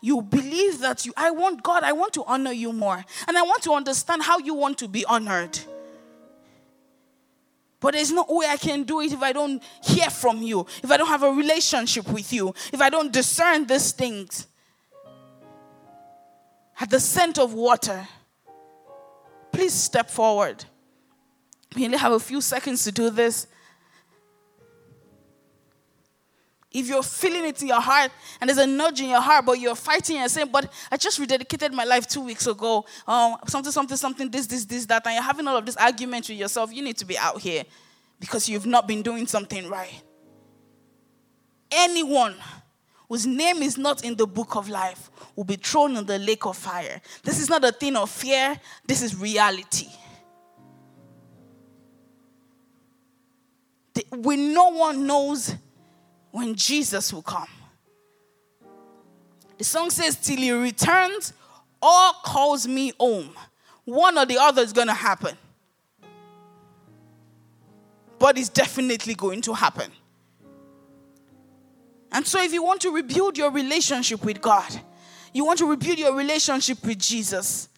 you 0.00 0.22
believe 0.22 0.78
that 0.80 1.04
you, 1.04 1.12
I 1.16 1.30
want 1.30 1.62
God, 1.62 1.82
I 1.82 1.92
want 1.92 2.12
to 2.14 2.24
honor 2.24 2.52
you 2.52 2.72
more. 2.72 3.04
And 3.28 3.36
I 3.36 3.42
want 3.42 3.62
to 3.64 3.72
understand 3.72 4.22
how 4.22 4.38
you 4.38 4.54
want 4.54 4.78
to 4.78 4.88
be 4.88 5.04
honored. 5.04 5.58
But 7.80 7.94
there's 7.94 8.12
no 8.12 8.26
way 8.28 8.46
I 8.46 8.58
can 8.58 8.82
do 8.82 9.00
it 9.00 9.12
if 9.12 9.22
I 9.22 9.32
don't 9.32 9.62
hear 9.82 10.10
from 10.10 10.42
you, 10.42 10.66
if 10.82 10.90
I 10.90 10.98
don't 10.98 11.08
have 11.08 11.22
a 11.22 11.30
relationship 11.30 12.06
with 12.12 12.32
you, 12.32 12.54
if 12.72 12.80
I 12.80 12.90
don't 12.90 13.10
discern 13.10 13.66
these 13.66 13.92
things. 13.92 14.46
At 16.80 16.88
the 16.88 16.98
scent 16.98 17.38
of 17.38 17.52
water, 17.52 18.08
please 19.52 19.74
step 19.74 20.08
forward. 20.08 20.64
We 21.76 21.84
only 21.84 21.98
have 21.98 22.12
a 22.12 22.18
few 22.18 22.40
seconds 22.40 22.82
to 22.84 22.92
do 22.92 23.10
this. 23.10 23.46
If 26.72 26.86
you're 26.88 27.02
feeling 27.02 27.44
it 27.46 27.60
in 27.60 27.68
your 27.68 27.80
heart 27.80 28.12
and 28.40 28.48
there's 28.48 28.58
a 28.58 28.66
nudge 28.66 29.00
in 29.00 29.10
your 29.10 29.20
heart, 29.20 29.44
but 29.44 29.58
you're 29.58 29.74
fighting 29.74 30.16
and 30.18 30.30
saying, 30.30 30.48
But 30.52 30.72
I 30.90 30.96
just 30.96 31.20
rededicated 31.20 31.72
my 31.72 31.84
life 31.84 32.06
two 32.06 32.22
weeks 32.22 32.46
ago, 32.46 32.86
um, 33.06 33.36
something, 33.46 33.72
something, 33.72 33.96
something, 33.96 34.30
this, 34.30 34.46
this, 34.46 34.64
this, 34.64 34.86
that, 34.86 35.04
and 35.06 35.14
you're 35.14 35.22
having 35.22 35.46
all 35.48 35.56
of 35.56 35.66
this 35.66 35.76
argument 35.76 36.28
with 36.28 36.38
yourself, 36.38 36.72
you 36.72 36.82
need 36.82 36.96
to 36.98 37.04
be 37.04 37.18
out 37.18 37.40
here 37.40 37.64
because 38.20 38.48
you've 38.48 38.66
not 38.66 38.86
been 38.88 39.02
doing 39.02 39.26
something 39.26 39.68
right. 39.68 40.02
Anyone 41.72 42.36
whose 43.10 43.26
name 43.26 43.60
is 43.60 43.76
not 43.76 44.04
in 44.04 44.14
the 44.14 44.26
book 44.26 44.54
of 44.54 44.68
life 44.68 45.10
will 45.34 45.42
be 45.42 45.56
thrown 45.56 45.96
in 45.96 46.06
the 46.06 46.16
lake 46.20 46.46
of 46.46 46.56
fire. 46.56 47.00
This 47.24 47.40
is 47.40 47.50
not 47.50 47.64
a 47.64 47.72
thing 47.72 47.96
of 47.96 48.08
fear, 48.08 48.58
this 48.86 49.02
is 49.02 49.16
reality. 49.16 49.88
We 54.12 54.36
no 54.36 54.68
one 54.68 55.08
knows 55.08 55.56
when 56.30 56.54
Jesus 56.54 57.12
will 57.12 57.22
come. 57.22 57.48
The 59.58 59.64
song 59.64 59.90
says, 59.90 60.14
Till 60.14 60.36
he 60.38 60.52
returns 60.52 61.32
or 61.82 62.12
calls 62.24 62.68
me 62.68 62.92
home. 62.98 63.30
One 63.84 64.16
or 64.18 64.24
the 64.24 64.38
other 64.38 64.62
is 64.62 64.72
going 64.72 64.86
to 64.86 64.94
happen. 64.94 65.36
But 68.20 68.38
it's 68.38 68.48
definitely 68.48 69.14
going 69.14 69.42
to 69.42 69.52
happen. 69.52 69.90
And 72.12 72.26
so, 72.26 72.42
if 72.42 72.52
you 72.52 72.62
want 72.62 72.80
to 72.82 72.90
rebuild 72.90 73.38
your 73.38 73.50
relationship 73.50 74.24
with 74.24 74.40
God, 74.40 74.80
you 75.32 75.44
want 75.44 75.58
to 75.60 75.66
rebuild 75.66 75.98
your 75.98 76.14
relationship 76.14 76.84
with 76.84 76.98
Jesus, 76.98 77.68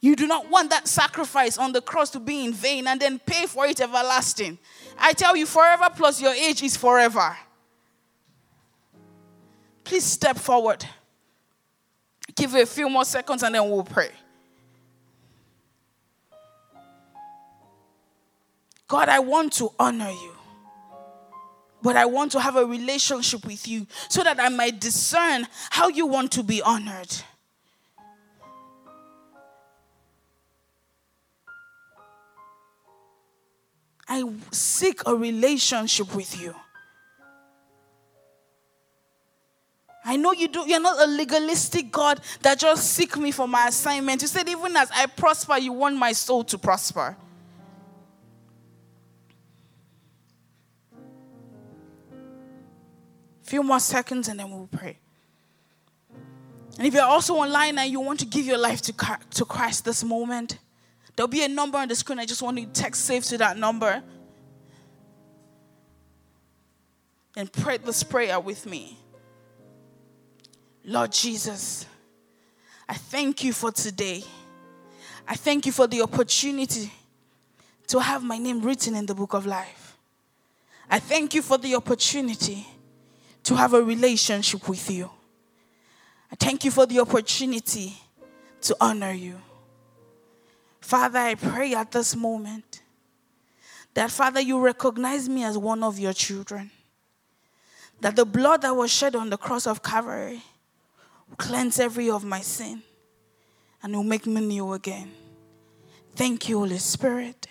you 0.00 0.14
do 0.14 0.26
not 0.26 0.48
want 0.48 0.70
that 0.70 0.86
sacrifice 0.86 1.58
on 1.58 1.72
the 1.72 1.80
cross 1.80 2.10
to 2.10 2.20
be 2.20 2.44
in 2.44 2.52
vain 2.52 2.86
and 2.86 3.00
then 3.00 3.18
pay 3.18 3.46
for 3.46 3.66
it 3.66 3.80
everlasting. 3.80 4.58
I 4.98 5.12
tell 5.12 5.36
you, 5.36 5.46
forever 5.46 5.88
plus 5.94 6.20
your 6.20 6.32
age 6.32 6.62
is 6.62 6.76
forever. 6.76 7.36
Please 9.82 10.04
step 10.04 10.36
forward. 10.36 10.84
Give 12.36 12.54
it 12.54 12.62
a 12.62 12.66
few 12.66 12.88
more 12.88 13.04
seconds 13.04 13.42
and 13.42 13.54
then 13.54 13.68
we'll 13.68 13.84
pray. 13.84 14.10
God, 18.86 19.08
I 19.08 19.18
want 19.18 19.52
to 19.54 19.70
honor 19.78 20.10
you. 20.10 20.37
But 21.82 21.96
I 21.96 22.06
want 22.06 22.32
to 22.32 22.40
have 22.40 22.56
a 22.56 22.66
relationship 22.66 23.46
with 23.46 23.68
you 23.68 23.86
so 24.08 24.22
that 24.24 24.40
I 24.40 24.48
might 24.48 24.80
discern 24.80 25.46
how 25.70 25.88
you 25.88 26.06
want 26.06 26.32
to 26.32 26.42
be 26.42 26.60
honored. 26.60 27.14
I 34.08 34.24
seek 34.50 35.02
a 35.06 35.14
relationship 35.14 36.14
with 36.14 36.40
you. 36.40 36.54
I 40.04 40.16
know 40.16 40.32
you 40.32 40.48
do. 40.48 40.64
You're 40.66 40.80
not 40.80 40.98
a 40.98 41.06
legalistic 41.06 41.92
God 41.92 42.20
that 42.40 42.58
just 42.58 42.94
seek 42.94 43.18
me 43.18 43.30
for 43.30 43.46
my 43.46 43.66
assignment. 43.68 44.22
You 44.22 44.28
said, 44.28 44.48
even 44.48 44.74
as 44.74 44.90
I 44.90 45.04
prosper, 45.04 45.58
you 45.58 45.74
want 45.74 45.96
my 45.96 46.12
soul 46.12 46.44
to 46.44 46.56
prosper. 46.56 47.14
Few 53.48 53.62
more 53.62 53.80
seconds 53.80 54.28
and 54.28 54.38
then 54.38 54.50
we'll 54.50 54.66
pray. 54.66 54.98
And 56.76 56.86
if 56.86 56.92
you're 56.92 57.02
also 57.02 57.36
online 57.36 57.78
and 57.78 57.90
you 57.90 57.98
want 57.98 58.20
to 58.20 58.26
give 58.26 58.44
your 58.44 58.58
life 58.58 58.82
to, 58.82 59.18
to 59.30 59.44
Christ 59.46 59.86
this 59.86 60.04
moment, 60.04 60.58
there'll 61.16 61.28
be 61.28 61.42
a 61.42 61.48
number 61.48 61.78
on 61.78 61.88
the 61.88 61.94
screen. 61.94 62.18
I 62.18 62.26
just 62.26 62.42
want 62.42 62.58
you 62.58 62.66
to 62.66 62.72
text 62.72 63.06
save 63.06 63.24
to 63.24 63.38
that 63.38 63.56
number. 63.56 64.02
And 67.38 67.50
pray 67.50 67.78
this 67.78 68.02
prayer 68.02 68.38
with 68.38 68.66
me. 68.66 68.98
Lord 70.84 71.10
Jesus, 71.10 71.86
I 72.86 72.92
thank 72.92 73.44
you 73.44 73.54
for 73.54 73.72
today. 73.72 74.24
I 75.26 75.36
thank 75.36 75.64
you 75.64 75.72
for 75.72 75.86
the 75.86 76.02
opportunity 76.02 76.92
to 77.86 77.98
have 77.98 78.22
my 78.22 78.36
name 78.36 78.60
written 78.60 78.94
in 78.94 79.06
the 79.06 79.14
book 79.14 79.32
of 79.32 79.46
life. 79.46 79.96
I 80.90 80.98
thank 80.98 81.32
you 81.32 81.40
for 81.40 81.56
the 81.56 81.76
opportunity 81.76 82.66
to 83.48 83.54
have 83.54 83.72
a 83.72 83.82
relationship 83.82 84.68
with 84.68 84.90
you. 84.90 85.10
I 86.30 86.36
thank 86.36 86.66
you 86.66 86.70
for 86.70 86.84
the 86.84 87.00
opportunity 87.00 87.94
to 88.60 88.76
honor 88.78 89.12
you. 89.12 89.40
Father, 90.82 91.18
I 91.18 91.34
pray 91.34 91.72
at 91.72 91.90
this 91.90 92.14
moment 92.14 92.82
that, 93.94 94.10
Father, 94.10 94.42
you 94.42 94.60
recognize 94.60 95.30
me 95.30 95.44
as 95.44 95.56
one 95.56 95.82
of 95.82 95.98
your 95.98 96.12
children. 96.12 96.70
That 98.02 98.16
the 98.16 98.26
blood 98.26 98.60
that 98.62 98.76
was 98.76 98.90
shed 98.90 99.16
on 99.16 99.30
the 99.30 99.38
cross 99.38 99.66
of 99.66 99.82
Calvary 99.82 100.42
will 101.26 101.36
cleanse 101.38 101.80
every 101.80 102.10
of 102.10 102.24
my 102.24 102.42
sin, 102.42 102.82
and 103.82 103.96
will 103.96 104.04
make 104.04 104.26
me 104.26 104.42
new 104.42 104.74
again. 104.74 105.10
Thank 106.14 106.50
you, 106.50 106.58
Holy 106.58 106.76
Spirit. 106.76 107.46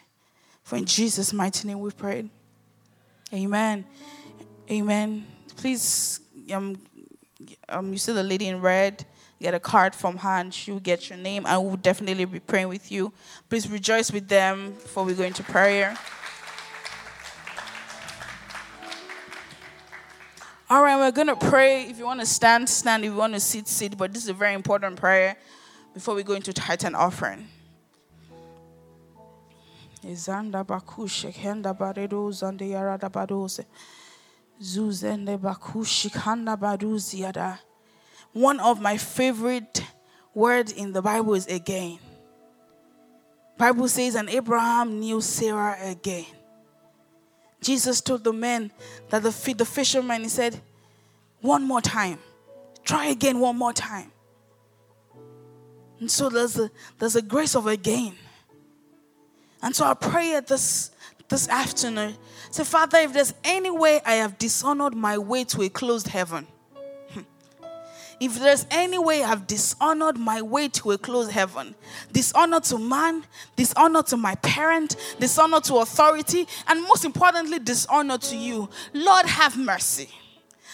For 0.61 0.75
in 0.75 0.85
Jesus' 0.85 1.33
mighty 1.33 1.67
name 1.67 1.79
we 1.79 1.89
prayed. 1.89 2.29
Amen. 3.33 3.83
Amen. 4.69 5.25
Please, 5.57 6.21
um, 6.53 6.77
um, 7.67 7.91
you 7.91 7.97
see 7.97 8.13
the 8.13 8.23
lady 8.23 8.47
in 8.47 8.61
red, 8.61 9.05
get 9.41 9.53
a 9.53 9.59
card 9.59 9.93
from 9.93 10.17
her 10.17 10.29
and 10.29 10.53
she'll 10.53 10.79
get 10.79 11.09
your 11.09 11.17
name. 11.17 11.45
I 11.45 11.57
will 11.57 11.75
definitely 11.75 12.25
be 12.25 12.39
praying 12.39 12.69
with 12.69 12.91
you. 12.91 13.11
Please 13.49 13.69
rejoice 13.69 14.11
with 14.11 14.27
them 14.27 14.71
before 14.71 15.03
we 15.03 15.13
go 15.13 15.23
into 15.23 15.43
prayer. 15.43 15.97
All 20.69 20.83
right, 20.83 20.97
we're 20.97 21.11
going 21.11 21.27
to 21.27 21.35
pray. 21.35 21.83
If 21.83 21.97
you 21.97 22.05
want 22.05 22.19
to 22.19 22.25
stand, 22.25 22.67
stand. 22.69 23.03
If 23.03 23.11
you 23.11 23.17
want 23.17 23.33
to 23.33 23.39
sit, 23.39 23.67
sit. 23.67 23.97
But 23.97 24.13
this 24.13 24.23
is 24.23 24.29
a 24.29 24.33
very 24.33 24.53
important 24.53 24.97
prayer 24.97 25.37
before 25.93 26.13
we 26.13 26.23
go 26.23 26.33
into 26.33 26.51
tithe 26.53 26.83
and 26.83 26.95
offering. 26.95 27.47
One 38.33 38.59
of 38.59 38.81
my 38.81 38.97
favorite 38.97 39.83
words 40.33 40.71
in 40.71 40.93
the 40.93 41.01
Bible 41.01 41.33
is 41.33 41.47
again. 41.47 41.99
Bible 43.57 43.87
says, 43.87 44.15
and 44.15 44.29
Abraham 44.29 44.99
knew 44.99 45.19
Sarah 45.21 45.77
again. 45.81 46.25
Jesus 47.59 48.01
told 48.01 48.23
the 48.23 48.33
men 48.33 48.71
that 49.09 49.23
the, 49.23 49.53
the 49.57 49.65
fishermen, 49.65 50.21
he 50.23 50.29
said, 50.29 50.61
one 51.41 51.63
more 51.63 51.81
time. 51.81 52.19
Try 52.83 53.07
again 53.07 53.39
one 53.39 53.57
more 53.57 53.73
time. 53.73 54.11
And 55.99 56.09
so 56.09 56.29
there's 56.29 56.57
a, 56.59 56.69
there's 56.99 57.15
a 57.15 57.21
grace 57.21 57.55
of 57.55 57.65
again. 57.65 58.15
And 59.61 59.75
so 59.75 59.85
I 59.85 59.95
pray 59.95 60.35
at 60.35 60.47
this, 60.47 60.91
this 61.27 61.49
afternoon, 61.49 62.15
say, 62.51 62.63
Father, 62.63 62.99
if 62.99 63.13
there's 63.13 63.33
any 63.43 63.71
way 63.71 64.01
I 64.05 64.15
have 64.15 64.37
dishonored 64.37 64.95
my 64.95 65.17
way 65.17 65.43
to 65.45 65.61
a 65.63 65.69
closed 65.69 66.07
heaven, 66.07 66.47
if 68.19 68.39
there's 68.39 68.65
any 68.71 68.97
way 68.97 69.23
I've 69.23 69.47
dishonored 69.47 70.17
my 70.17 70.41
way 70.41 70.69
to 70.69 70.91
a 70.91 70.97
closed 70.97 71.31
heaven, 71.31 71.75
dishonor 72.11 72.59
to 72.61 72.77
man, 72.77 73.23
dishonor 73.55 74.03
to 74.03 74.17
my 74.17 74.35
parent, 74.35 74.95
dishonor 75.19 75.59
to 75.61 75.75
authority, 75.77 76.47
and 76.67 76.83
most 76.83 77.05
importantly, 77.05 77.59
dishonor 77.59 78.17
to 78.17 78.35
you, 78.35 78.69
Lord, 78.93 79.25
have 79.25 79.57
mercy. 79.57 80.09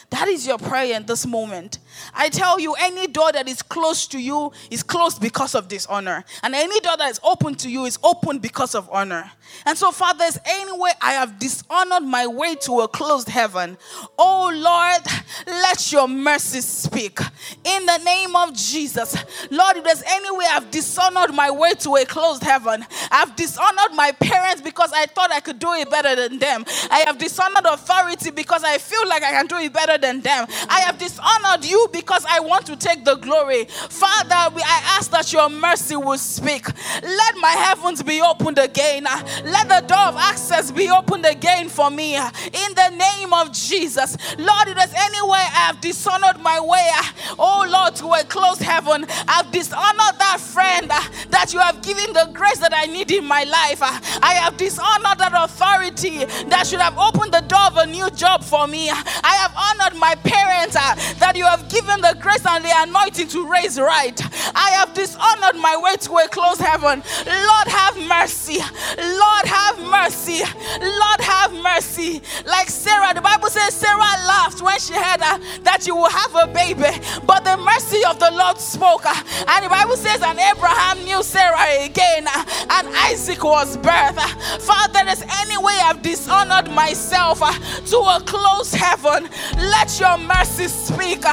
That 0.09 0.27
is 0.27 0.45
your 0.45 0.59
prayer 0.59 0.95
in 0.95 1.05
this 1.07 1.25
moment. 1.25 1.79
I 2.13 2.29
tell 2.29 2.59
you, 2.59 2.73
any 2.79 3.07
door 3.07 3.31
that 3.31 3.47
is 3.47 3.61
closed 3.61 4.11
to 4.11 4.19
you 4.19 4.51
is 4.69 4.83
closed 4.83 5.21
because 5.21 5.55
of 5.55 5.67
dishonor. 5.67 6.23
And 6.41 6.55
any 6.55 6.79
door 6.79 6.97
that 6.97 7.11
is 7.11 7.19
open 7.23 7.55
to 7.55 7.69
you 7.69 7.85
is 7.85 7.99
open 8.03 8.39
because 8.39 8.75
of 8.75 8.89
honor. 8.91 9.31
And 9.65 9.77
so, 9.77 9.91
Father, 9.91 10.25
is 10.25 10.39
any 10.45 10.77
way 10.77 10.91
I 11.01 11.13
have 11.13 11.39
dishonored 11.39 12.03
my 12.03 12.27
way 12.27 12.55
to 12.55 12.81
a 12.81 12.87
closed 12.87 13.29
heaven, 13.29 13.77
oh 14.17 14.51
Lord, 14.53 15.01
let 15.47 15.91
your 15.91 16.07
mercy 16.07 16.61
speak. 16.61 17.19
In 17.63 17.85
the 17.85 17.97
name 17.99 18.35
of 18.35 18.53
Jesus, 18.53 19.15
Lord, 19.51 19.77
if 19.77 19.83
there's 19.83 20.03
any 20.07 20.35
way 20.35 20.45
I've 20.49 20.71
dishonored 20.71 21.33
my 21.33 21.51
way 21.51 21.73
to 21.79 21.95
a 21.95 22.05
closed 22.05 22.43
heaven, 22.43 22.85
I've 23.11 23.35
dishonored 23.35 23.93
my 23.95 24.11
parents 24.13 24.61
because 24.61 24.91
I 24.93 25.05
thought 25.05 25.31
I 25.31 25.39
could 25.39 25.59
do 25.59 25.73
it 25.73 25.89
better 25.89 26.15
than 26.15 26.39
them. 26.39 26.65
I 26.89 27.03
have 27.05 27.17
dishonored 27.17 27.65
authority 27.65 28.31
because 28.31 28.63
I 28.63 28.77
feel 28.77 29.07
like 29.07 29.23
I 29.23 29.31
can 29.31 29.47
do 29.47 29.57
it 29.57 29.73
better 29.73 29.97
than 29.97 30.21
them. 30.21 30.47
I 30.69 30.81
have 30.81 30.97
dishonored 30.97 31.65
you 31.65 31.82
because 31.91 32.25
I 32.29 32.39
want 32.39 32.65
to 32.67 32.75
take 32.75 33.03
the 33.03 33.15
glory. 33.15 33.65
Father, 33.65 34.35
I 34.35 34.81
ask 34.97 35.11
that 35.11 35.31
your 35.33 35.49
mercy 35.49 35.95
will 35.95 36.17
speak. 36.17 36.65
Let 37.01 37.37
my 37.37 37.51
heavens 37.51 38.03
be 38.03 38.21
opened 38.21 38.59
again. 38.59 39.03
Let 39.03 39.67
the 39.69 39.83
door 39.87 40.07
of 40.07 40.15
access 40.17 40.71
be 40.71 40.89
opened 40.89 41.25
again 41.25 41.69
for 41.69 41.89
me. 41.89 42.15
In 42.15 42.73
the 42.75 42.89
name 42.95 43.33
of 43.33 43.51
Jesus. 43.51 44.17
Lord, 44.37 44.67
if 44.67 44.75
there's 44.75 44.93
any 44.95 45.21
way 45.21 45.39
I 45.39 45.67
have 45.67 45.81
dishonored 45.81 46.39
my 46.41 46.59
way, 46.59 46.89
oh 47.39 47.65
Lord, 47.69 47.95
to 47.97 48.07
a 48.13 48.23
closed 48.23 48.61
heaven, 48.61 49.05
I've 49.27 49.51
dishonored 49.51 50.19
that 50.19 50.37
friend 50.39 50.89
that 50.89 51.51
you 51.53 51.59
have 51.59 51.81
given 51.81 52.13
the 52.13 52.29
grace 52.33 52.59
that 52.59 52.73
I 52.73 52.85
need 52.85 53.11
in 53.11 53.25
my 53.25 53.43
life. 53.43 53.79
I 53.81 54.33
have 54.33 54.57
dishonored 54.57 55.17
that 55.19 55.33
authority 55.33 56.25
that 56.49 56.67
should 56.67 56.79
have 56.81 56.97
opened 56.97 57.33
the 57.33 57.41
door 57.41 57.67
of 57.67 57.77
a 57.77 57.85
new 57.85 58.09
job 58.11 58.43
for 58.43 58.67
me. 58.67 58.89
I 58.89 59.35
have 59.37 59.53
honored 59.55 59.99
my 59.99 60.15
parents 60.15 60.42
given 61.93 62.15
the 62.15 62.21
grace 62.21 62.45
and 62.45 62.63
the 62.63 62.71
anointing 62.77 63.27
to 63.27 63.49
raise 63.49 63.79
right. 63.79 64.19
I 64.55 64.69
have 64.71 64.93
dishonored 64.93 65.59
my 65.59 65.77
way 65.77 65.95
to 65.97 66.13
a 66.17 66.27
closed 66.27 66.61
heaven. 66.61 67.03
Lord, 67.25 67.67
have 67.67 67.97
mercy. 68.07 68.57
Lord, 68.97 69.45
have 69.45 69.79
mercy. 69.79 70.41
Lord, 70.79 71.21
have 71.21 71.53
mercy. 71.53 72.21
Like 72.45 72.69
Sarah, 72.69 73.13
the 73.13 73.21
Bible 73.21 73.49
says 73.49 73.73
Sarah 73.73 73.97
laughed 73.97 74.61
when 74.61 74.79
she 74.79 74.93
heard 74.93 75.21
uh, 75.21 75.39
that 75.63 75.85
you 75.85 75.95
will 75.95 76.09
have 76.09 76.35
a 76.35 76.47
baby, 76.47 76.97
but 77.25 77.43
the 77.43 77.57
mercy 77.57 78.03
of 78.05 78.19
the 78.19 78.31
Lord 78.31 78.57
spoke. 78.57 79.05
Uh, 79.05 79.15
and 79.47 79.65
the 79.65 79.69
Bible 79.69 79.97
says, 79.97 80.21
and 80.21 80.39
Abraham 80.39 81.03
knew 81.03 81.21
Sarah 81.23 81.85
again, 81.85 82.27
uh, 82.27 82.45
and 82.69 82.87
Isaac 83.09 83.43
was 83.43 83.77
birthed. 83.77 84.61
Father, 84.61 85.01
there's 85.05 85.23
any 85.41 85.57
way 85.57 85.77
I've 85.83 86.01
dishonored 86.01 86.71
myself 86.71 87.39
to 87.39 87.97
a 87.97 88.21
closed 88.25 88.75
heaven. 88.75 89.29
Let 89.57 89.99
your 89.99 90.17
mercy 90.17 90.67
speak 90.67 91.25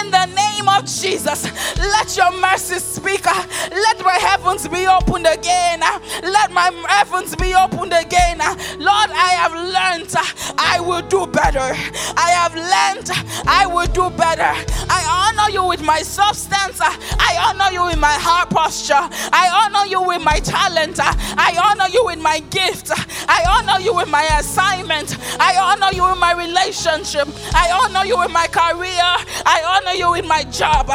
in 0.00 0.10
the 0.10 0.26
name 0.26 0.68
of 0.68 0.84
Jesus. 0.84 1.44
Let 1.78 2.16
your 2.16 2.32
mercy 2.40 2.78
speak. 2.78 3.26
Uh, 3.26 3.46
let 3.70 4.04
my 4.04 4.14
heavens 4.14 4.68
be 4.68 4.86
opened 4.86 5.26
again. 5.26 5.82
Uh, 5.82 5.98
let 6.22 6.52
my 6.52 6.70
heavens 6.88 7.34
be 7.36 7.54
opened 7.54 7.92
again. 7.92 8.40
Uh, 8.40 8.54
Lord, 8.78 9.10
I 9.10 9.32
have 9.40 9.52
learned 9.52 10.12
I 10.58 10.80
will 10.80 11.02
do 11.02 11.26
better. 11.26 11.68
I 12.16 12.30
have 12.30 12.54
learned 12.54 13.10
I 13.46 13.66
will 13.66 13.86
do 13.86 14.10
better. 14.16 14.52
I 14.88 15.02
honor 15.08 15.52
you 15.52 15.64
with 15.64 15.82
my 15.82 16.02
substance. 16.02 16.80
I 16.80 17.36
honor 17.40 17.72
you 17.72 17.84
with 17.84 17.98
my 17.98 18.12
heart 18.12 18.50
posture. 18.50 18.94
I 18.94 19.50
honor 19.52 19.88
you 19.88 20.02
with 20.02 20.22
my 20.22 20.38
talent. 20.40 20.98
I 21.00 21.52
honor 21.62 21.88
you 21.92 22.04
with 22.06 22.20
my 22.20 22.40
gift. 22.50 22.90
I 23.28 23.44
honor 23.48 23.82
you 23.82 23.94
with 23.94 24.08
my 24.08 24.24
assignment. 24.38 25.16
I 25.40 25.56
honor 25.56 25.94
you 25.94 26.04
with 26.08 26.18
my 26.18 26.32
relationship. 26.32 27.28
I 27.52 27.70
honor 27.72 28.06
you 28.06 28.18
with 28.18 28.32
my 28.32 28.46
career. 28.46 29.06
I 29.44 29.62
honor 29.66 29.85
you 29.94 30.10
with 30.10 30.26
my 30.26 30.42
job. 30.44 30.88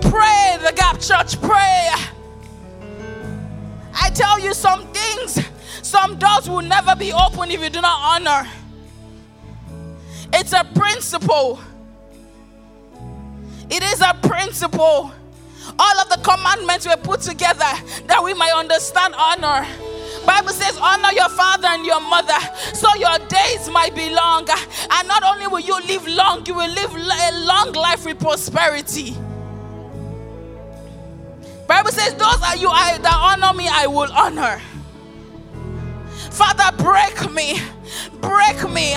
Pray, 0.00 0.56
the 0.62 0.72
Gap 0.74 1.00
Church, 1.00 1.40
pray. 1.40 1.90
I 3.94 4.10
tell 4.14 4.38
you 4.38 4.54
some 4.54 4.86
things, 4.92 5.44
some 5.82 6.18
doors 6.18 6.48
will 6.48 6.62
never 6.62 6.94
be 6.94 7.12
open 7.12 7.50
if 7.50 7.60
you 7.62 7.70
do 7.70 7.80
not 7.80 8.00
honor. 8.00 8.48
It's 10.32 10.52
a 10.52 10.64
principle. 10.74 11.58
It 13.70 13.82
is 13.82 14.00
a 14.00 14.14
principle. 14.22 15.12
All 15.78 16.00
of 16.00 16.08
the 16.08 16.18
commandments 16.22 16.86
were 16.86 16.96
put 16.96 17.20
together 17.20 17.70
that 18.06 18.22
we 18.22 18.34
might 18.34 18.52
understand 18.54 19.14
honor. 19.16 19.66
Bible 20.28 20.52
says 20.52 20.76
honor 20.78 21.12
your 21.12 21.30
father 21.30 21.68
and 21.68 21.86
your 21.86 22.00
mother 22.00 22.38
so 22.74 22.88
your 22.96 23.18
days 23.28 23.70
might 23.70 23.94
be 23.94 24.10
longer 24.10 24.58
and 24.90 25.08
not 25.08 25.22
only 25.24 25.46
will 25.46 25.60
you 25.60 25.80
live 25.86 26.06
long 26.06 26.44
you 26.44 26.54
will 26.54 26.70
live 26.70 26.94
a 26.94 27.30
long 27.46 27.72
life 27.72 28.04
with 28.04 28.18
prosperity 28.20 29.16
Bible 31.68 31.90
says, 31.90 32.14
Those 32.14 32.42
are 32.42 32.56
you 32.56 32.70
I, 32.70 32.96
that 32.96 33.14
honor 33.14 33.56
me, 33.56 33.68
I 33.70 33.86
will 33.86 34.10
honor. 34.12 34.58
Father, 36.32 36.74
break 36.82 37.30
me, 37.30 37.60
break 38.22 38.68
me, 38.70 38.96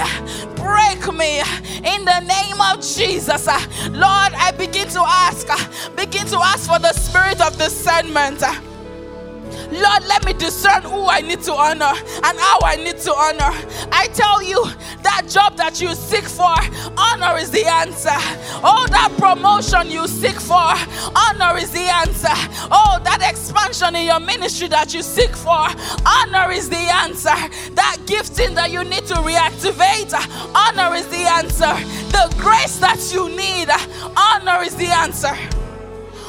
break 0.56 1.14
me 1.14 1.42
in 1.84 2.06
the 2.06 2.20
name 2.22 2.62
of 2.62 2.82
Jesus. 2.82 3.46
Lord, 3.90 4.34
I 4.34 4.54
begin 4.58 4.88
to 4.88 5.02
ask, 5.02 5.48
begin 5.98 6.26
to 6.28 6.38
ask 6.38 6.70
for 6.70 6.80
the 6.80 6.94
spirit 6.94 7.42
of 7.42 7.58
discernment. 7.58 8.42
Lord, 9.72 10.04
let 10.08 10.26
me 10.26 10.34
discern 10.34 10.82
who 10.84 11.08
I 11.08 11.22
need 11.22 11.42
to 11.44 11.54
honor 11.54 11.94
and 12.24 12.38
how 12.38 12.60
I 12.64 12.76
need 12.76 12.98
to 13.00 13.14
honor. 13.14 13.52
I 13.92 14.08
tell 14.14 14.44
you, 14.44 14.66
that 15.02 15.28
job 15.30 15.56
that 15.58 15.80
you 15.80 15.96
seek 15.96 16.26
for, 16.26 16.54
honor 16.98 17.38
is 17.40 17.52
the 17.52 17.66
answer. 17.66 18.18
Oh, 18.64 18.86
that 18.92 19.14
promotion 19.18 19.90
you 19.90 20.08
seek 20.08 20.40
for, 20.40 20.76
honor 21.16 21.58
is 21.58 21.72
the 21.72 21.88
answer. 21.88 22.36
Oh, 22.70 23.00
that 23.04 23.22
expansion 23.24 23.96
in 23.96 24.06
your 24.06 24.20
ministry 24.20 24.68
that 24.68 24.94
you 24.94 25.02
seek 25.02 25.36
for, 25.36 25.68
honor 26.06 26.52
is 26.52 26.70
the 26.70 26.76
answer. 26.76 27.36
That 27.76 27.98
gifting 28.06 28.54
that 28.56 28.72
you 28.72 28.84
need 28.84 29.06
to 29.08 29.16
reactivate, 29.16 30.14
honor 30.54 30.96
is 30.96 31.08
the 31.08 31.24
answer. 31.32 31.74
The 32.12 32.34
grace 32.38 32.78
that 32.80 33.12
you 33.14 33.30
need, 33.30 33.70
honor 34.18 34.64
is 34.64 34.76
the 34.76 34.88
answer. 34.88 35.36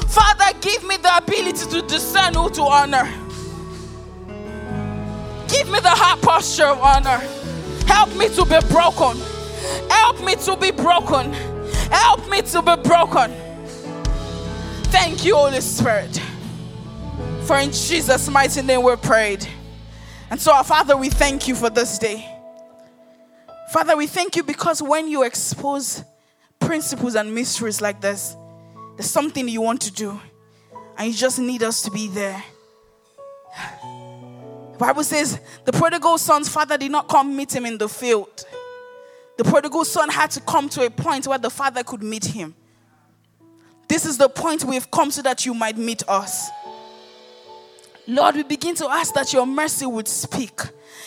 Father, 0.07 0.57
give 0.61 0.83
me 0.83 0.95
the 0.97 1.17
ability 1.17 1.65
to 1.71 1.81
discern 1.87 2.35
who 2.35 2.49
to 2.51 2.61
honor. 2.61 3.11
Give 5.53 5.69
me 5.69 5.79
the 5.79 5.89
heart 5.89 6.19
posture 6.23 6.65
of 6.65 6.79
honor. 6.79 7.19
Help 7.85 8.09
me 8.17 8.27
to 8.29 8.43
be 8.43 8.59
broken. 8.73 9.21
Help 9.87 10.19
me 10.25 10.35
to 10.35 10.57
be 10.57 10.71
broken. 10.71 11.31
Help 11.91 12.27
me 12.27 12.41
to 12.41 12.61
be 12.63 12.75
broken. 12.81 13.31
Thank 14.89 15.23
you, 15.23 15.35
Holy 15.35 15.61
Spirit. 15.61 16.19
For 17.43 17.59
in 17.59 17.71
Jesus' 17.71 18.27
mighty 18.29 18.63
name 18.63 18.81
we 18.81 18.95
prayed. 18.95 19.47
And 20.31 20.41
so, 20.41 20.51
our 20.53 20.63
Father, 20.63 20.97
we 20.97 21.09
thank 21.09 21.47
you 21.47 21.53
for 21.53 21.69
this 21.69 21.99
day. 21.99 22.27
Father, 23.71 23.95
we 23.95 24.07
thank 24.07 24.35
you 24.35 24.41
because 24.41 24.81
when 24.81 25.07
you 25.07 25.21
expose 25.21 26.03
principles 26.59 27.13
and 27.13 27.33
mysteries 27.33 27.79
like 27.79 28.01
this, 28.01 28.35
there's 28.97 29.09
something 29.09 29.47
you 29.47 29.61
want 29.61 29.81
to 29.81 29.91
do, 29.91 30.19
and 30.97 31.11
you 31.11 31.13
just 31.13 31.37
need 31.37 31.61
us 31.61 31.83
to 31.83 31.91
be 31.91 32.07
there. 32.07 32.43
Bible 34.77 35.03
says 35.03 35.39
the 35.65 35.71
prodigal 35.71 36.17
son's 36.17 36.49
father 36.49 36.77
did 36.77 36.91
not 36.91 37.07
come 37.07 37.35
meet 37.35 37.55
him 37.55 37.65
in 37.65 37.77
the 37.77 37.87
field. 37.87 38.45
The 39.37 39.43
prodigal 39.43 39.85
son 39.85 40.09
had 40.09 40.31
to 40.31 40.41
come 40.41 40.69
to 40.69 40.85
a 40.85 40.89
point 40.89 41.27
where 41.27 41.37
the 41.37 41.49
father 41.49 41.83
could 41.83 42.03
meet 42.03 42.25
him. 42.25 42.55
This 43.87 44.05
is 44.05 44.17
the 44.17 44.29
point 44.29 44.63
we've 44.63 44.89
come 44.89 45.11
so 45.11 45.21
that 45.21 45.45
you 45.45 45.53
might 45.53 45.77
meet 45.77 46.03
us. 46.07 46.49
Lord, 48.07 48.35
we 48.35 48.43
begin 48.43 48.75
to 48.75 48.89
ask 48.89 49.13
that 49.13 49.31
your 49.33 49.45
mercy 49.45 49.85
would 49.85 50.07
speak 50.07 50.61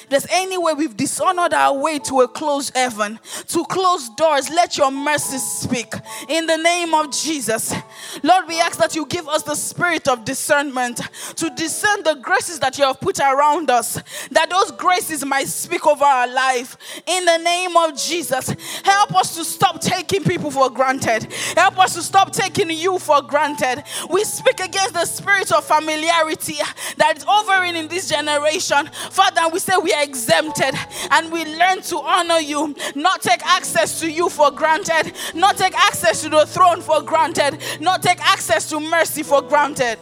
there's 0.09 0.27
any 0.31 0.59
way 0.59 0.73
we've 0.75 0.97
dishonored 0.97 1.53
our 1.53 1.77
way 1.77 1.99
to 2.01 2.21
a 2.21 2.29
closed 2.29 2.77
heaven, 2.77 3.19
to 3.49 3.65
closed 3.65 4.17
doors, 4.17 4.51
let 4.51 4.77
your 4.77 4.91
mercy 4.91 5.39
speak. 5.39 5.93
In 6.29 6.47
the 6.47 6.57
name 6.57 6.95
of 6.95 7.11
Jesus. 7.11 7.75
Lord, 8.23 8.47
we 8.49 8.61
ask 8.61 8.79
that 8.79 8.95
you 8.95 9.07
give 9.07 9.29
us 9.29 9.43
the 9.43 9.55
spirit 9.55 10.09
of 10.09 10.25
discernment 10.25 11.01
to 11.37 11.51
discern 11.51 12.03
the 12.03 12.15
graces 12.15 12.61
that 12.61 12.79
you 12.79 12.85
have 12.85 13.01
put 13.01 13.21
around 13.21 13.71
us, 13.71 14.01
that 14.31 14.51
those 14.51 14.71
graces 14.73 15.25
might 15.25 15.49
speak 15.49 15.87
over 15.87 16.05
our 16.05 16.29
life. 16.29 16.77
In 17.07 17.25
the 17.25 17.39
name 17.39 17.77
of 17.77 17.97
Jesus. 17.97 18.55
Help 18.85 19.15
us 19.15 19.37
to 19.37 19.45
stop 19.45 19.81
taking 19.81 20.23
people 20.25 20.51
for 20.51 20.71
granted. 20.71 21.33
Help 21.57 21.79
us 21.79 21.95
to 21.95 22.03
stop 22.03 22.33
taking 22.33 22.71
you 22.71 22.99
for 22.99 23.23
granted. 23.23 23.83
We 24.11 24.25
speak 24.25 24.61
against 24.61 24.95
the 24.95 25.05
spirit 25.05 25.53
of 25.53 25.65
familiarity 25.65 26.57
that 26.97 27.19
is 27.19 27.25
overing 27.25 27.77
in 27.77 27.89
this 27.89 28.09
generation. 28.09 28.87
Father, 29.11 29.49
we 29.53 29.59
say 29.59 29.75
we 29.83 29.93
are 29.97 30.03
exempted 30.03 30.75
and 31.11 31.33
we 31.33 31.45
learn 31.45 31.81
to 31.83 31.99
honor 31.99 32.39
you, 32.39 32.75
not 32.95 33.23
take 33.23 33.45
access 33.47 34.01
to 34.01 34.11
you 34.11 34.29
for 34.29 34.51
granted, 34.51 35.13
not 35.35 35.57
take 35.57 35.75
access 35.75 36.23
to 36.23 36.29
the 36.29 36.47
throne 36.47 36.81
for 36.81 37.03
granted, 37.03 37.59
not 37.81 38.03
take 38.03 38.21
access 38.21 38.69
to 38.71 38.81
mercy 38.81 39.23
for 39.23 39.43
granted. 39.43 39.99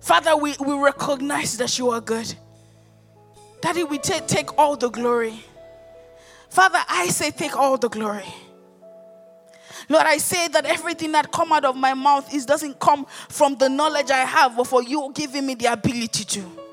Father, 0.00 0.36
we, 0.36 0.54
we 0.64 0.74
recognize 0.74 1.56
that 1.58 1.78
you 1.78 1.90
are 1.90 2.00
good. 2.00 2.32
Daddy, 3.60 3.84
we 3.84 3.98
take, 3.98 4.26
take 4.26 4.56
all 4.58 4.76
the 4.76 4.88
glory. 4.88 5.34
Father, 6.48 6.78
I 6.88 7.08
say, 7.08 7.30
take 7.30 7.56
all 7.56 7.76
the 7.76 7.88
glory. 7.88 8.24
Lord, 9.88 10.06
I 10.06 10.18
say 10.18 10.48
that 10.48 10.64
everything 10.64 11.12
that 11.12 11.30
come 11.30 11.52
out 11.52 11.64
of 11.64 11.76
my 11.76 11.94
mouth 11.94 12.32
is 12.34 12.46
doesn't 12.46 12.78
come 12.80 13.06
from 13.28 13.56
the 13.56 13.68
knowledge 13.68 14.10
I 14.10 14.24
have, 14.24 14.56
but 14.56 14.66
for 14.66 14.82
you 14.82 15.10
giving 15.14 15.46
me 15.46 15.54
the 15.54 15.72
ability 15.72 16.24
to. 16.24 16.65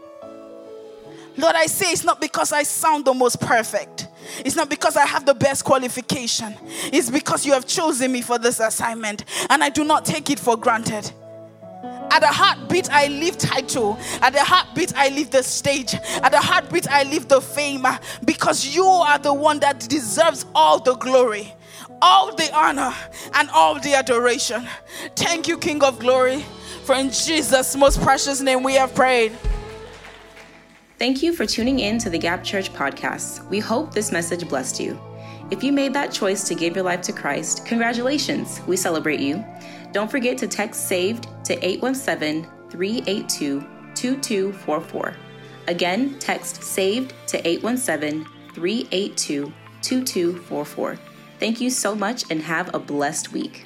Lord, 1.38 1.56
I 1.56 1.66
say 1.66 1.92
it's 1.92 2.04
not 2.04 2.22
because 2.22 2.52
I 2.52 2.64
sound 2.64 3.06
the 3.06 3.14
most 3.14 3.40
perfect. 3.40 4.08
It's 4.46 4.56
not 4.56 4.70
because 4.70 4.96
I 4.96 5.06
have 5.06 5.26
the 5.26 5.34
best 5.34 5.66
qualification. 5.66 6.56
It's 6.92 7.10
because 7.10 7.46
you 7.46 7.54
have 7.54 7.66
chosen 7.66 8.12
me 8.12 8.22
for 8.22 8.38
this 8.38 8.60
assignment, 8.60 9.26
and 9.50 9.64
I 9.64 9.70
do 9.70 9.84
not 9.84 10.06
take 10.06 10.30
it 10.30 10.40
for 10.40 10.56
granted. 10.56 11.12
At 11.84 12.20
the 12.20 12.28
heartbeat, 12.28 12.92
I 12.92 13.08
leave 13.08 13.38
title. 13.38 13.98
At 14.22 14.34
the 14.34 14.44
heartbeat, 14.44 14.96
I 14.96 15.10
leave 15.10 15.32
the 15.32 15.42
stage. 15.42 15.96
At 15.96 16.32
the 16.32 16.40
heartbeat, 16.40 16.88
I 16.90 17.04
leave 17.04 17.28
the 17.28 17.42
fame 17.42 17.86
because 18.24 18.76
you 18.76 18.86
are 18.86 19.18
the 19.18 19.34
one 19.34 19.60
that 19.60 19.80
deserves 19.90 20.46
all 20.54 20.80
the 20.80 20.96
glory, 20.96 21.54
all 22.02 22.36
the 22.36 22.54
honor, 22.56 22.94
and 23.34 23.50
all 23.50 23.80
the 23.80 23.96
adoration. 23.96 24.68
Thank 25.16 25.48
you, 25.48 25.58
King 25.58 25.84
of 25.84 25.98
glory, 25.98 26.46
for 26.84 26.96
in 26.96 27.10
Jesus' 27.10 27.76
most 27.76 28.00
precious 28.02 28.42
name 28.42 28.62
we 28.62 28.76
have 28.76 28.94
prayed. 28.94 29.32
Thank 31.00 31.24
you 31.24 31.34
for 31.34 31.46
tuning 31.46 31.80
in 31.80 31.98
to 32.00 32.10
the 32.10 32.20
Gap 32.20 32.44
Church 32.44 32.72
podcast. 32.72 33.50
We 33.50 33.60
hope 33.60 33.94
this 33.94 34.12
message 34.12 34.48
blessed 34.48 34.80
you. 34.80 35.00
If 35.50 35.64
you 35.64 35.72
made 35.72 35.94
that 35.94 36.12
choice 36.12 36.48
to 36.48 36.56
give 36.56 36.76
your 36.76 36.86
life 36.86 37.02
to 37.02 37.12
Christ, 37.12 37.66
congratulations. 37.66 38.62
We 38.68 38.78
celebrate 38.78 39.20
you. 39.20 39.44
Don't 39.92 40.10
forget 40.10 40.38
to 40.38 40.48
text 40.48 40.88
SAVED 40.88 41.28
to 41.46 41.66
817 41.66 42.48
382 42.70 43.60
2244. 43.96 45.16
Again, 45.68 46.20
text 46.20 46.64
SAVED 46.64 47.14
to 47.28 47.48
817 47.48 48.26
382 48.54 49.52
2244. 49.82 51.00
Thank 51.40 51.60
you 51.60 51.70
so 51.72 51.96
much 51.96 52.24
and 52.30 52.42
have 52.42 52.74
a 52.74 52.80
blessed 52.80 53.34
week. 53.34 53.66